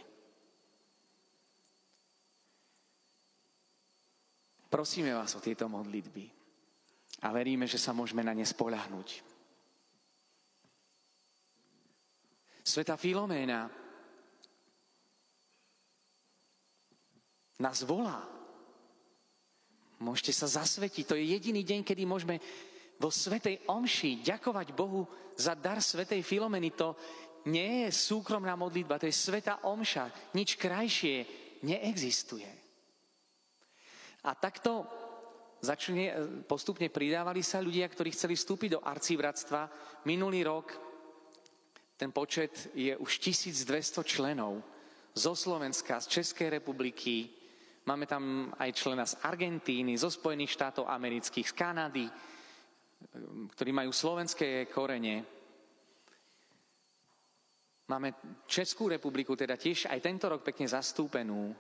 [4.71, 6.31] Prosíme vás o tieto modlitby
[7.27, 9.09] a veríme, že sa môžeme na ne spolahnuť.
[12.63, 13.67] Sveta Filoména
[17.59, 18.40] nás volá
[20.01, 21.05] Môžete sa zasvetiť.
[21.05, 22.41] To je jediný deň, kedy môžeme
[22.97, 25.05] vo Svetej Omši ďakovať Bohu
[25.37, 26.73] za dar Svetej Filomeny.
[26.77, 26.97] To
[27.49, 30.37] nie je súkromná modlitba, to je Sveta Omša.
[30.37, 31.25] Nič krajšie
[31.65, 32.49] neexistuje.
[34.25, 34.85] A takto
[35.65, 36.13] začne,
[36.45, 39.69] postupne pridávali sa ľudia, ktorí chceli vstúpiť do arcívratstva.
[40.05, 40.77] Minulý rok
[41.97, 44.65] ten počet je už 1200 členov
[45.13, 47.40] zo Slovenska, z Českej republiky,
[47.81, 52.07] Máme tam aj člena z Argentíny, zo Spojených štátov amerických, z Kanady,
[53.57, 55.25] ktorí majú slovenské korene.
[57.89, 58.15] Máme
[58.47, 61.57] Českú republiku, teda tiež aj tento rok pekne zastúpenú.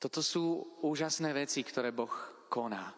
[0.00, 2.10] Toto sú úžasné veci, ktoré Boh
[2.50, 2.90] koná.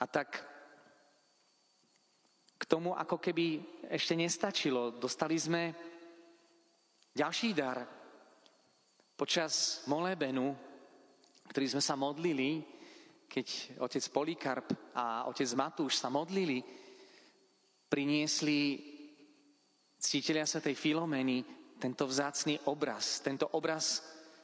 [0.00, 0.42] A tak
[2.58, 4.94] k tomu ako keby ešte nestačilo.
[4.96, 5.91] Dostali sme
[7.12, 7.84] ďalší dar.
[9.16, 10.56] Počas molebenu,
[11.52, 12.64] ktorý sme sa modlili,
[13.28, 16.64] keď otec Polikarp a otec Matúš sa modlili,
[17.88, 18.80] priniesli
[20.00, 21.44] cítelia sa tej Filomeny
[21.78, 23.20] tento vzácný obraz.
[23.20, 24.02] Tento obraz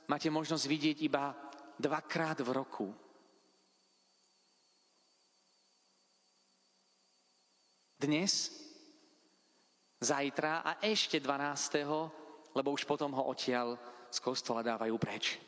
[0.08, 1.32] máte možnosť vidieť iba
[1.78, 2.88] dvakrát v roku.
[7.98, 8.54] Dnes,
[9.98, 11.82] zajtra a ešte 12
[12.58, 13.78] lebo už potom ho odtiaľ
[14.10, 15.38] z kostola dávajú preč.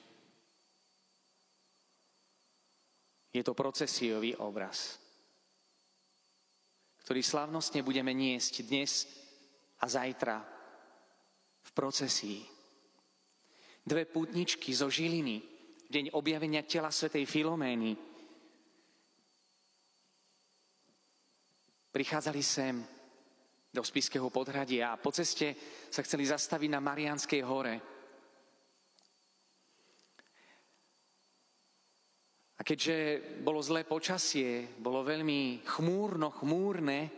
[3.34, 4.98] Je to procesiový obraz,
[7.02, 9.10] ktorý slavnostne budeme niesť dnes
[9.82, 10.38] a zajtra
[11.62, 12.42] v procesii.
[13.82, 15.42] Dve pútničky zo Žiliny,
[15.90, 17.98] deň objavenia tela svätej Filomény,
[21.90, 22.99] prichádzali sem
[23.70, 25.54] do Spiského podhradia a po ceste
[25.86, 27.74] sa chceli zastaviť na Marianskej hore.
[32.58, 37.08] A keďže bolo zlé počasie, bolo veľmi chmúrno, chmúrne,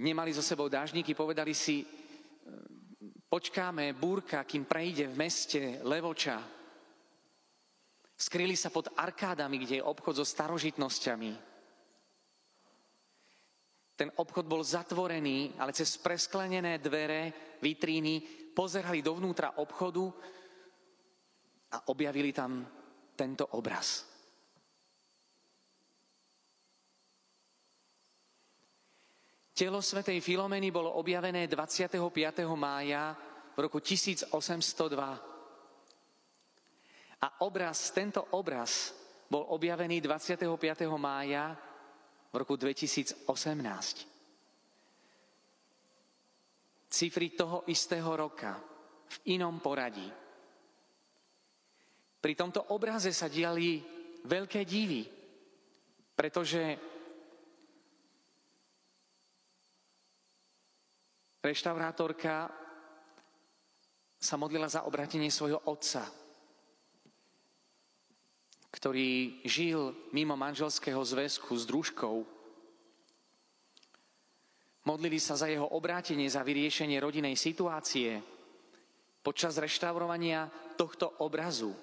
[0.00, 1.84] nemali so sebou dážniky, povedali si,
[3.28, 6.40] počkáme búrka, kým prejde v meste Levoča.
[8.16, 11.49] Skryli sa pod arkádami, kde je obchod so starožitnosťami.
[14.00, 18.24] Ten obchod bol zatvorený, ale cez presklenené dvere, vitríny
[18.56, 20.08] pozerali dovnútra obchodu
[21.76, 22.64] a objavili tam
[23.12, 24.08] tento obraz.
[29.52, 32.00] Telo svätej Filomeny bolo objavené 25.
[32.56, 33.12] mája
[33.52, 34.32] v roku 1802.
[37.20, 38.96] A obraz, tento obraz
[39.28, 40.48] bol objavený 25.
[40.96, 41.52] mája
[42.30, 43.26] v roku 2018.
[46.90, 48.54] Cifry toho istého roka
[49.10, 50.06] v inom poradí.
[52.20, 53.82] Pri tomto obraze sa diali
[54.26, 55.02] veľké divy,
[56.14, 56.62] pretože
[61.40, 62.52] reštaurátorka
[64.20, 66.04] sa modlila za obratenie svojho otca,
[68.70, 72.22] ktorý žil mimo manželského zväzku s družkou.
[74.86, 78.22] Modlili sa za jeho obrátenie, za vyriešenie rodinej situácie
[79.20, 80.48] počas reštaurovania
[80.78, 81.76] tohto obrazu.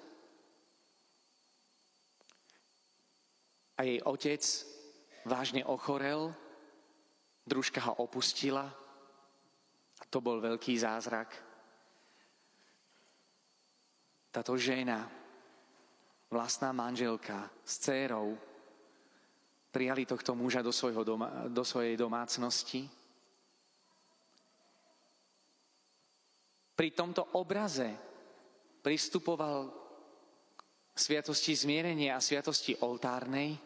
[3.78, 4.42] A jej otec
[5.22, 6.34] vážne ochorel,
[7.46, 8.66] družka ho opustila
[9.98, 11.48] a to bol veľký zázrak
[14.38, 15.08] táto žena,
[16.28, 18.36] vlastná manželka s dcérou,
[19.72, 22.88] prijali tohto muža do, svojho doma, do svojej domácnosti.
[26.76, 27.90] Pri tomto obraze
[28.84, 29.72] pristupoval
[30.94, 33.56] sviatosti zmierenia a sviatosti oltárnej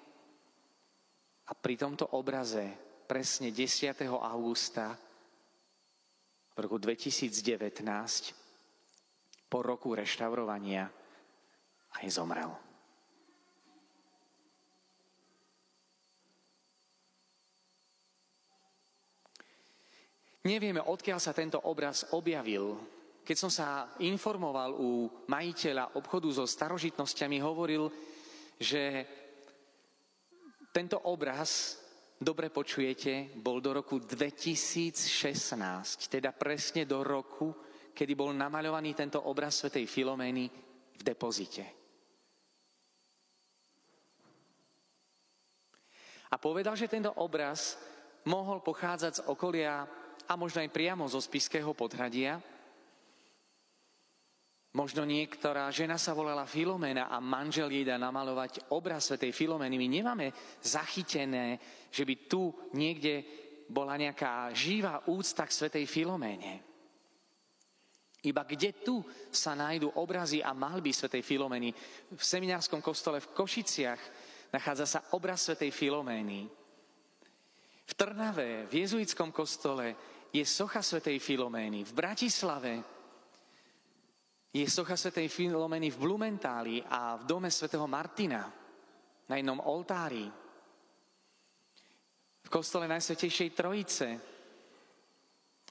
[1.48, 2.72] a pri tomto obraze
[3.08, 4.08] presne 10.
[4.08, 4.96] augusta
[6.52, 7.84] v roku 2019
[9.48, 11.01] po roku reštaurovania
[12.01, 12.53] aj zomrel.
[20.43, 22.74] Nevieme, odkiaľ sa tento obraz objavil.
[23.22, 27.86] Keď som sa informoval u majiteľa obchodu so starožitnosťami, hovoril,
[28.59, 29.07] že
[30.74, 31.78] tento obraz,
[32.18, 37.55] dobre počujete, bol do roku 2016, teda presne do roku,
[37.95, 40.51] kedy bol namaľovaný tento obraz svätej Filomény
[40.99, 41.81] v depozite.
[46.32, 47.76] A povedal, že tento obraz
[48.24, 49.84] mohol pochádzať z okolia
[50.24, 52.40] a možno aj priamo zo spiského podhradia.
[54.72, 59.76] Možno niektorá žena sa volala Filomena a manžel jej dá namalovať obraz svätej Filomény.
[59.76, 60.32] My nemáme
[60.64, 61.60] zachytené,
[61.92, 63.20] že by tu niekde
[63.68, 66.64] bola nejaká živá úcta k svätej Filoméne.
[68.24, 71.74] Iba kde tu sa nájdú obrazy a malby svätej Filomeny.
[72.08, 74.00] V seminárskom kostole v Košiciach
[74.53, 76.44] nachádza sa obraz svätej Filomény.
[77.82, 79.96] V Trnave, v jezuitskom kostole
[80.28, 81.88] je socha svätej Filomény.
[81.88, 82.72] V Bratislave
[84.53, 88.44] je socha svätej Filomény v Blumentáli a v dome svätého Martina
[89.28, 90.28] na jednom oltári.
[92.42, 94.09] V kostole Najsvetejšej Trojice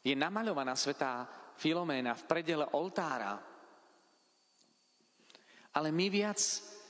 [0.02, 3.38] je namaľovaná svätá Filoména v predele oltára.
[5.78, 6.42] Ale my viac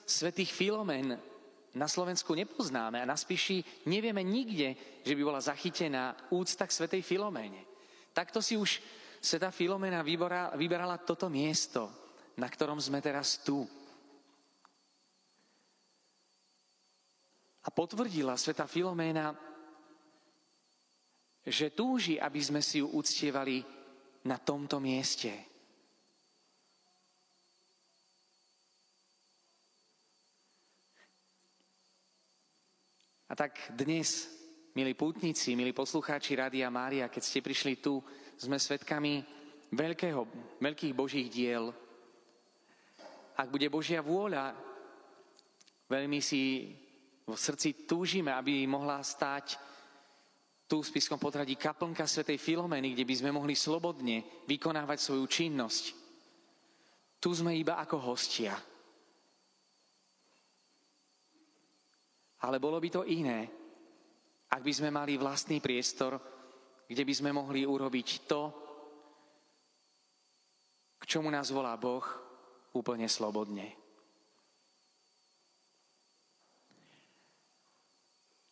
[0.08, 1.31] svetých Filomén
[1.72, 4.76] na Slovensku nepoznáme a na spíši nevieme nikde,
[5.08, 7.64] že by bola zachytená úcta k svetej Filoméne.
[8.12, 8.84] Takto si už
[9.24, 11.88] sveta Filoména vyberala, vyberala toto miesto,
[12.36, 13.64] na ktorom sme teraz tu.
[17.62, 19.32] A potvrdila sveta Filoména,
[21.46, 23.64] že túži, aby sme si ju uctievali
[24.28, 25.51] na tomto mieste.
[33.32, 34.28] A tak dnes,
[34.76, 38.04] milí pútnici, milí poslucháči Rádia Mária, keď ste prišli tu,
[38.36, 39.24] sme svedkami
[39.72, 40.28] veľkého,
[40.60, 41.72] veľkých božích diel.
[43.40, 44.52] Ak bude Božia vôľa,
[45.88, 46.76] veľmi si
[47.24, 49.56] v srdci túžime, aby mohla stáť
[50.68, 55.84] tu v Spiskom podradí kaplnka svätej Filomeny, kde by sme mohli slobodne vykonávať svoju činnosť.
[57.16, 58.60] Tu sme iba ako hostia.
[62.42, 63.46] Ale bolo by to iné,
[64.52, 66.18] ak by sme mali vlastný priestor,
[66.90, 68.42] kde by sme mohli urobiť to,
[71.00, 72.04] k čomu nás volá Boh
[72.76, 73.78] úplne slobodne.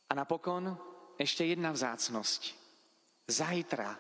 [0.09, 0.73] A napokon
[1.19, 2.41] ešte jedna vzácnosť.
[3.29, 3.93] Zajtra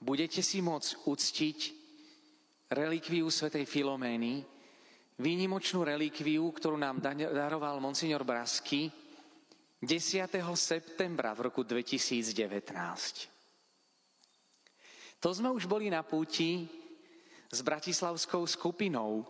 [0.00, 1.58] budete si môcť uctiť
[2.72, 4.40] relikviu svätej Filomény,
[5.20, 9.01] výnimočnú relikviu, ktorú nám daroval monsignor Brasky
[9.82, 10.30] 10.
[10.54, 12.32] septembra v roku 2019.
[15.18, 16.70] To sme už boli na púti
[17.50, 19.26] s bratislavskou skupinou.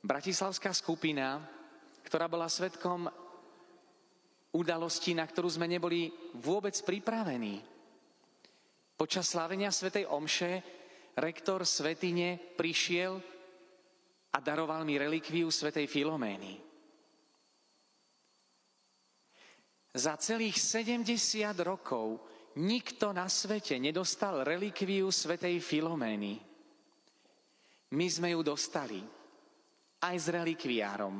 [0.00, 1.44] Bratislavská skupina
[2.08, 3.04] ktorá bola svetkom
[4.56, 6.08] udalosti, na ktorú sme neboli
[6.40, 7.60] vôbec pripravení.
[8.96, 10.64] Počas slávenia Svetej Omše
[11.20, 13.20] rektor Svetine prišiel
[14.38, 16.54] a daroval mi relikviu Svetej Filomény.
[19.98, 21.02] Za celých 70
[21.66, 22.22] rokov
[22.62, 26.38] nikto na svete nedostal relikviu Svetej Filomény.
[27.98, 29.02] My sme ju dostali
[30.06, 31.18] aj s relikviárom.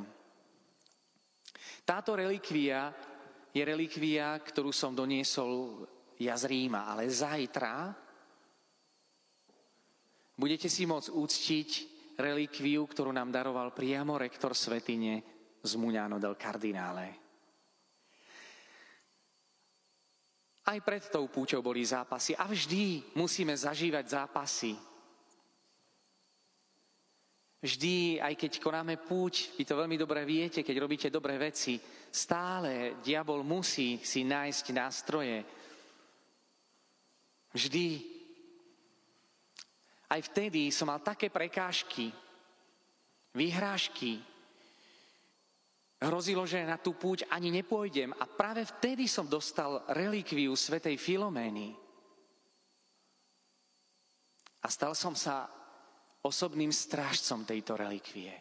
[1.83, 2.87] Táto relikvia
[3.51, 5.83] je relikvia, ktorú som doniesol
[6.23, 7.91] ja z Ríma, ale zajtra
[10.39, 15.23] budete si môcť úctiť relikviu, ktorú nám daroval priamo rektor Svetine
[15.63, 17.07] z Muňano del Cardinale.
[20.69, 24.77] Aj pred tou púťou boli zápasy a vždy musíme zažívať zápasy.
[27.59, 31.75] Vždy, aj keď konáme púť, vy to veľmi dobre viete, keď robíte dobré veci,
[32.07, 35.43] stále diabol musí si nájsť nástroje.
[37.51, 38.18] Vždy.
[40.09, 42.09] Aj vtedy som mal také prekážky,
[43.37, 44.19] vyhrážky,
[45.99, 51.75] Hrozilo, že na tú púť ani nepôjdem a práve vtedy som dostal relikviu svätej Filomény.
[54.63, 55.51] A stal som sa
[56.23, 58.31] osobným strážcom tejto relikvie.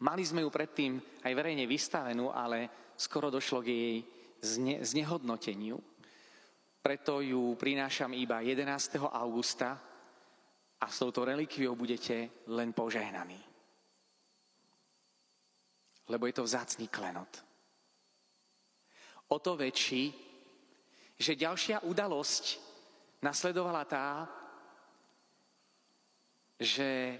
[0.00, 3.96] Mali sme ju predtým aj verejne vystavenú, ale skoro došlo k jej
[4.40, 5.76] zne, znehodnoteniu.
[6.80, 8.96] Preto ju prinášam iba 11.
[9.12, 9.76] augusta
[10.80, 13.50] a s touto relikviou budete len požehnaní
[16.10, 17.44] lebo je to vzácný klenot.
[19.30, 20.10] O to väčší,
[21.14, 22.58] že ďalšia udalosť
[23.22, 24.26] nasledovala tá,
[26.58, 27.14] že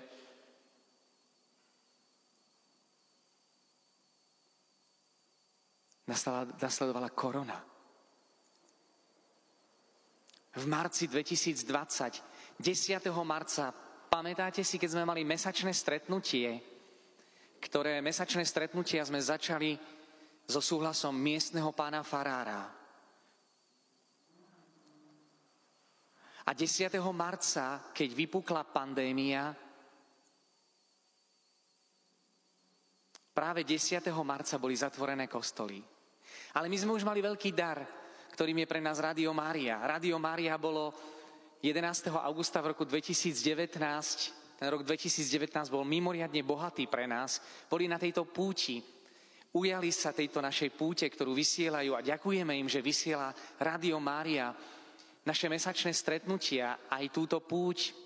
[6.58, 7.62] nasledovala korona.
[10.50, 13.00] V marci 2020, 10.
[13.24, 13.72] marca,
[14.12, 16.61] pamätáte si, keď sme mali mesačné stretnutie,
[17.56, 19.80] ktoré mesačné stretnutia sme začali
[20.44, 22.68] so súhlasom miestneho pána Farára.
[26.44, 27.00] A 10.
[27.16, 29.56] marca, keď vypukla pandémia,
[33.32, 34.04] práve 10.
[34.20, 35.80] marca boli zatvorené kostoly.
[36.61, 37.80] Ale my sme už mali veľký dar,
[38.36, 39.80] ktorým je pre nás Radio Mária.
[39.86, 40.92] Radio Mária bolo
[41.61, 42.08] 11.
[42.24, 47.40] augusta v roku 2019 ten rok 2019 bol mimoriadne bohatý pre nás.
[47.64, 48.84] Boli na tejto púti.
[49.56, 54.52] Ujali sa tejto našej púte, ktorú vysielajú a ďakujeme im, že vysiela Radio Mária
[55.24, 57.96] naše mesačné stretnutia, aj túto púť.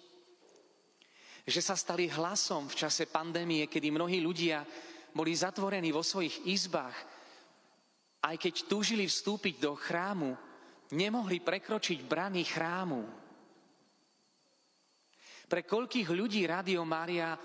[1.43, 4.63] Že sa stali hlasom v čase pandémie, kedy mnohí ľudia
[5.11, 6.95] boli zatvorení vo svojich izbách,
[8.23, 10.39] aj keď túžili vstúpiť do chrámu,
[10.95, 13.24] nemohli prekročiť brany chrámu.
[15.45, 17.37] Pre koľkých ľudí Rádio Mária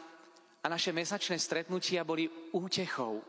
[0.60, 3.20] a naše mesačné stretnutia boli útechou.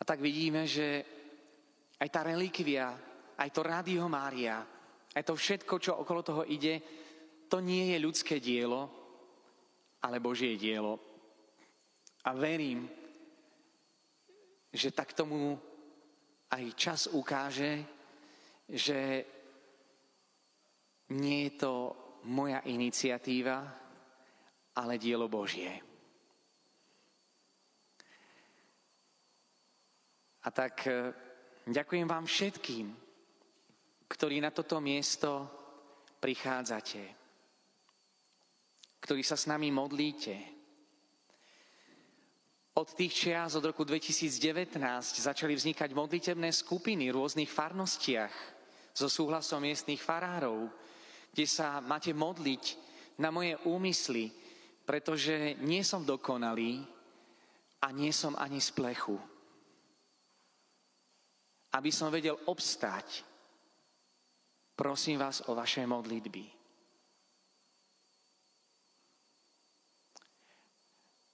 [0.00, 1.04] A tak vidíme, že
[2.00, 2.96] aj tá relikvia,
[3.36, 4.64] aj to Rádio Mária,
[5.12, 6.80] aj to všetko, čo okolo toho ide,
[7.48, 8.88] to nie je ľudské dielo,
[10.00, 10.96] ale Božie dielo.
[12.24, 12.88] A verím,
[14.72, 15.58] že tak tomu
[16.50, 17.84] aj čas ukáže,
[18.70, 19.24] že
[21.10, 21.72] nie je to
[22.30, 23.58] moja iniciatíva,
[24.76, 25.90] ale dielo Božie.
[30.40, 31.12] A tak e,
[31.68, 32.86] ďakujem vám všetkým,
[34.08, 35.46] ktorí na toto miesto
[36.16, 37.02] prichádzate,
[39.04, 40.34] ktorí sa s nami modlíte.
[42.80, 44.80] Od tých čias, od roku 2019,
[45.20, 48.32] začali vznikať modlitebné skupiny v rôznych farnostiach
[48.96, 50.70] so súhlasom miestných farárov,
[51.30, 52.64] kde sa máte modliť
[53.22, 54.32] na moje úmysly,
[54.82, 56.82] pretože nie som dokonalý
[57.80, 59.16] a nie som ani z plechu.
[61.70, 63.22] Aby som vedel obstáť,
[64.74, 66.44] prosím vás o vaše modlitby.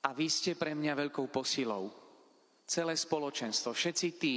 [0.07, 1.91] A vy ste pre mňa veľkou posilou.
[2.67, 4.37] Celé spoločenstvo, všetci tí,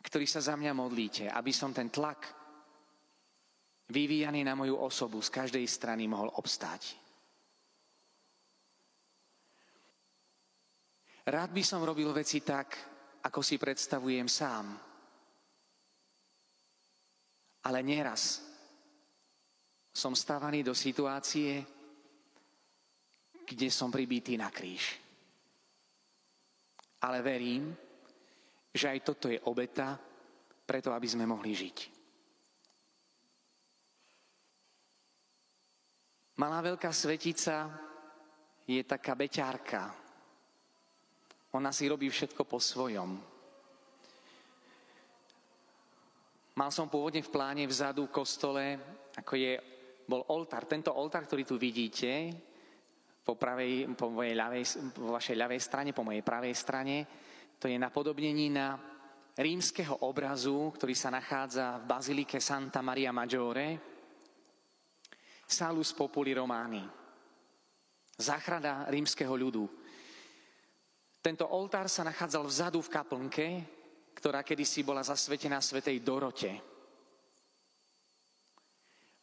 [0.00, 2.39] ktorí sa za mňa modlíte, aby som ten tlak
[3.90, 6.96] vyvíjaný na moju osobu z každej strany mohol obstáť.
[11.26, 12.78] Rád by som robil veci tak,
[13.22, 14.66] ako si predstavujem sám.
[17.60, 18.40] Ale nieraz
[19.92, 21.60] som stávaný do situácie,
[23.44, 24.96] kde som pribitý na kríž.
[27.04, 27.74] Ale verím,
[28.72, 29.98] že aj toto je obeta,
[30.64, 31.99] preto aby sme mohli žiť.
[36.40, 37.68] Malá veľká svetica
[38.64, 39.92] je taká beťárka.
[41.52, 43.12] Ona si robí všetko po svojom.
[46.56, 48.64] Mal som pôvodne v pláne vzadu v kostole,
[49.20, 49.52] ako je,
[50.08, 50.64] bol oltár.
[50.64, 52.32] Tento oltár, ktorý tu vidíte,
[53.20, 54.64] po, pravej, po, mojej ľavej,
[54.96, 57.04] po vašej ľavej strane, po mojej pravej strane.
[57.60, 58.80] To je napodobnení na
[59.36, 63.89] rímskeho obrazu, ktorý sa nachádza v bazilike Santa Maria Maggiore,
[65.50, 66.86] Salus Populi Romani.
[68.14, 69.66] Záchrana rímskeho ľudu.
[71.18, 73.46] Tento oltár sa nachádzal vzadu v kaplnke,
[74.14, 76.52] ktorá kedysi bola zasvetená svetej Dorote.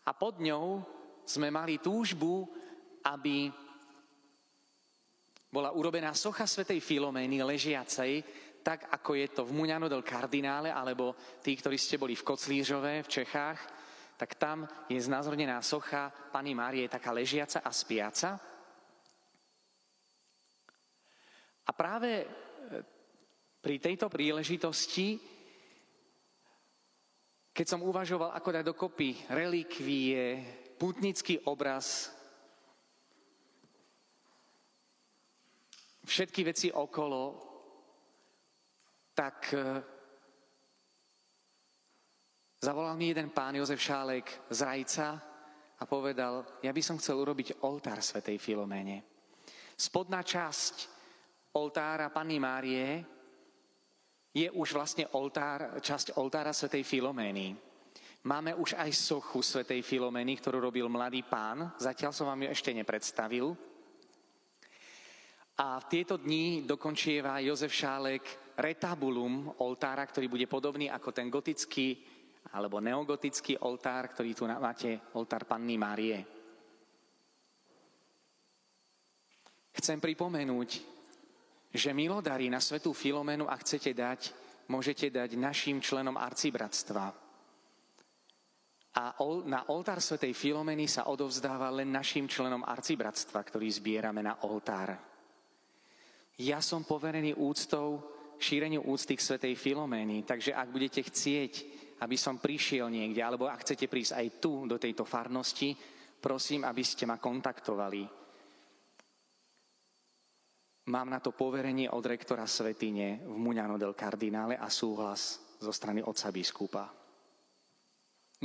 [0.03, 0.83] A pod ňou
[1.23, 2.47] sme mali túžbu,
[3.07, 3.47] aby
[5.47, 8.23] bola urobená socha svätej Filomény ležiacej,
[8.63, 13.07] tak ako je to v Muňano del Kardinále, alebo tí, ktorí ste boli v Koclížove
[13.07, 13.76] v Čechách,
[14.17, 18.41] tak tam je znázornená socha Pany Márie, taká ležiaca a spiaca.
[21.67, 22.27] A práve e,
[23.61, 25.21] pri tejto príležitosti,
[27.53, 30.41] keď som uvažoval, ako dať dokopy relikvie,
[30.81, 32.09] putnický obraz
[36.07, 37.23] všetky veci okolo,
[39.13, 39.61] tak e,
[42.57, 45.07] zavolal mi jeden pán Jozef Šálek z Rajca
[45.77, 49.05] a povedal, ja by som chcel urobiť oltár svätej Filoméne.
[49.77, 50.89] Spodná časť
[51.53, 53.05] oltára Panny Márie
[54.33, 57.53] je už vlastne oltár, časť oltára svätej Filomény.
[58.25, 61.77] Máme už aj sochu svätej Filomény, ktorú robil mladý pán.
[61.77, 63.53] Zatiaľ som vám ju ešte nepredstavil.
[65.57, 71.97] A v tieto dni dokončieva Jozef Šálek retabulum oltára, ktorý bude podobný ako ten gotický
[72.51, 76.19] alebo neogotický oltár, ktorý tu máte, oltár Panny Márie.
[79.77, 80.69] Chcem pripomenúť,
[81.69, 84.21] že milodary na svetú Filomenu, ak chcete dať,
[84.73, 87.05] môžete dať našim členom arcibratstva.
[88.97, 89.03] A
[89.45, 94.97] na oltár svetej Filomeny sa odovzdáva len našim členom arcibratstva, ktorý zbierame na oltár.
[96.41, 98.01] Ja som poverený úctou,
[98.37, 101.53] šíreniu úcty k Svetej Filomény, takže ak budete chcieť,
[101.97, 105.73] aby som prišiel niekde, alebo ak chcete prísť aj tu, do tejto farnosti,
[106.21, 108.05] prosím, aby ste ma kontaktovali.
[110.87, 115.99] Mám na to poverenie od rektora Svetine v Muňano del Kardinále a súhlas zo strany
[115.99, 116.85] otca biskupa.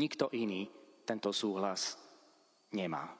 [0.00, 0.66] Nikto iný
[1.04, 2.00] tento súhlas
[2.72, 3.12] nemá.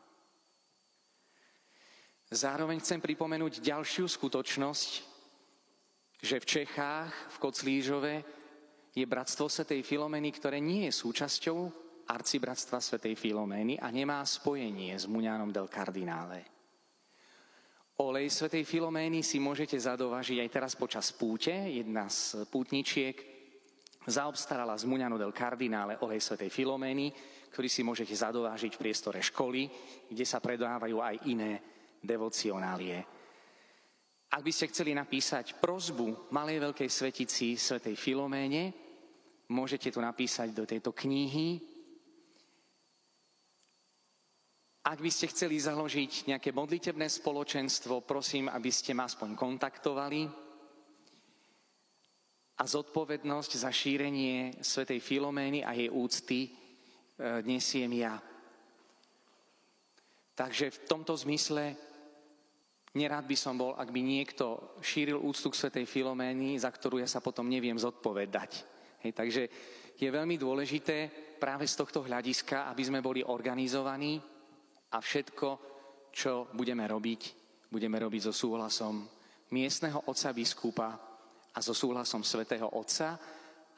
[2.33, 4.91] Zároveň chcem pripomenúť ďalšiu skutočnosť,
[6.25, 8.15] že v Čechách, v Koclížove,
[8.93, 11.59] je bratstvo Svetej Filomeny, ktoré nie je súčasťou
[12.13, 16.45] arcibratstva Svetej Filomény a nemá spojenie s Muňánom del Kardinále.
[18.05, 21.53] Olej Svetej Filomény si môžete zadovažiť aj teraz počas púte.
[21.53, 23.17] Jedna z pútničiek
[24.05, 27.15] zaobstarala z Muňano del Kardinále olej Svetej Filomény,
[27.49, 29.71] ktorý si môžete zadovážiť v priestore školy,
[30.11, 31.53] kde sa predávajú aj iné
[32.03, 32.99] devocionálie.
[34.33, 38.82] Ak by ste chceli napísať prozbu Malej Veľkej Svetici Svetej Filoméne,
[39.51, 41.59] môžete to napísať do tejto knihy.
[44.83, 50.23] Ak by ste chceli založiť nejaké modlitebné spoločenstvo, prosím, aby ste ma aspoň kontaktovali.
[52.59, 56.51] A zodpovednosť za šírenie Svetej Filomény a jej úcty e,
[57.43, 58.19] nesiem ja.
[60.35, 61.75] Takže v tomto zmysle
[62.93, 67.09] Nerád by som bol, ak by niekto šíril úctu k Svetej Filomény, za ktorú ja
[67.09, 68.69] sa potom neviem zodpovedať.
[69.03, 69.43] Hej, takže
[69.99, 74.23] je veľmi dôležité práve z tohto hľadiska, aby sme boli organizovaní
[74.95, 75.49] a všetko,
[76.15, 77.23] čo budeme robiť,
[77.67, 79.03] budeme robiť so súhlasom
[79.53, 80.89] miestneho otca biskupa
[81.53, 83.21] a so súhlasom svätého Otca.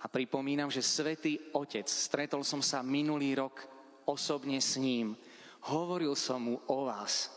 [0.04, 3.64] A pripomínam, že svätý Otec, stretol som sa minulý rok
[4.04, 5.16] osobne s ním,
[5.72, 7.32] hovoril som mu o vás,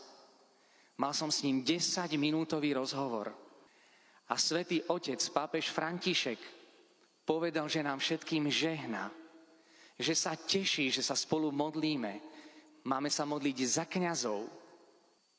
[0.98, 3.30] Mal som s ním 10-minútový rozhovor.
[4.28, 6.57] A svätý otec, pápež František,
[7.28, 9.12] povedal, že nám všetkým žehna,
[10.00, 12.24] že sa teší, že sa spolu modlíme.
[12.88, 14.48] Máme sa modliť za kňazov.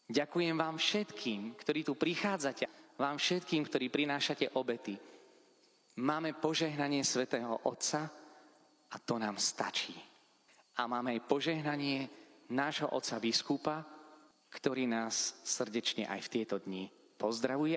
[0.06, 4.94] Ďakujem vám všetkým, ktorí tu prichádzate, vám všetkým, ktorí prinášate obety.
[5.98, 8.06] Máme požehnanie svätého Otca
[8.94, 9.98] a to nám stačí.
[10.78, 12.06] A máme aj požehnanie
[12.54, 13.82] nášho Otca biskupa,
[14.54, 17.76] ktorý nás srdečne aj v tieto dni pozdravuje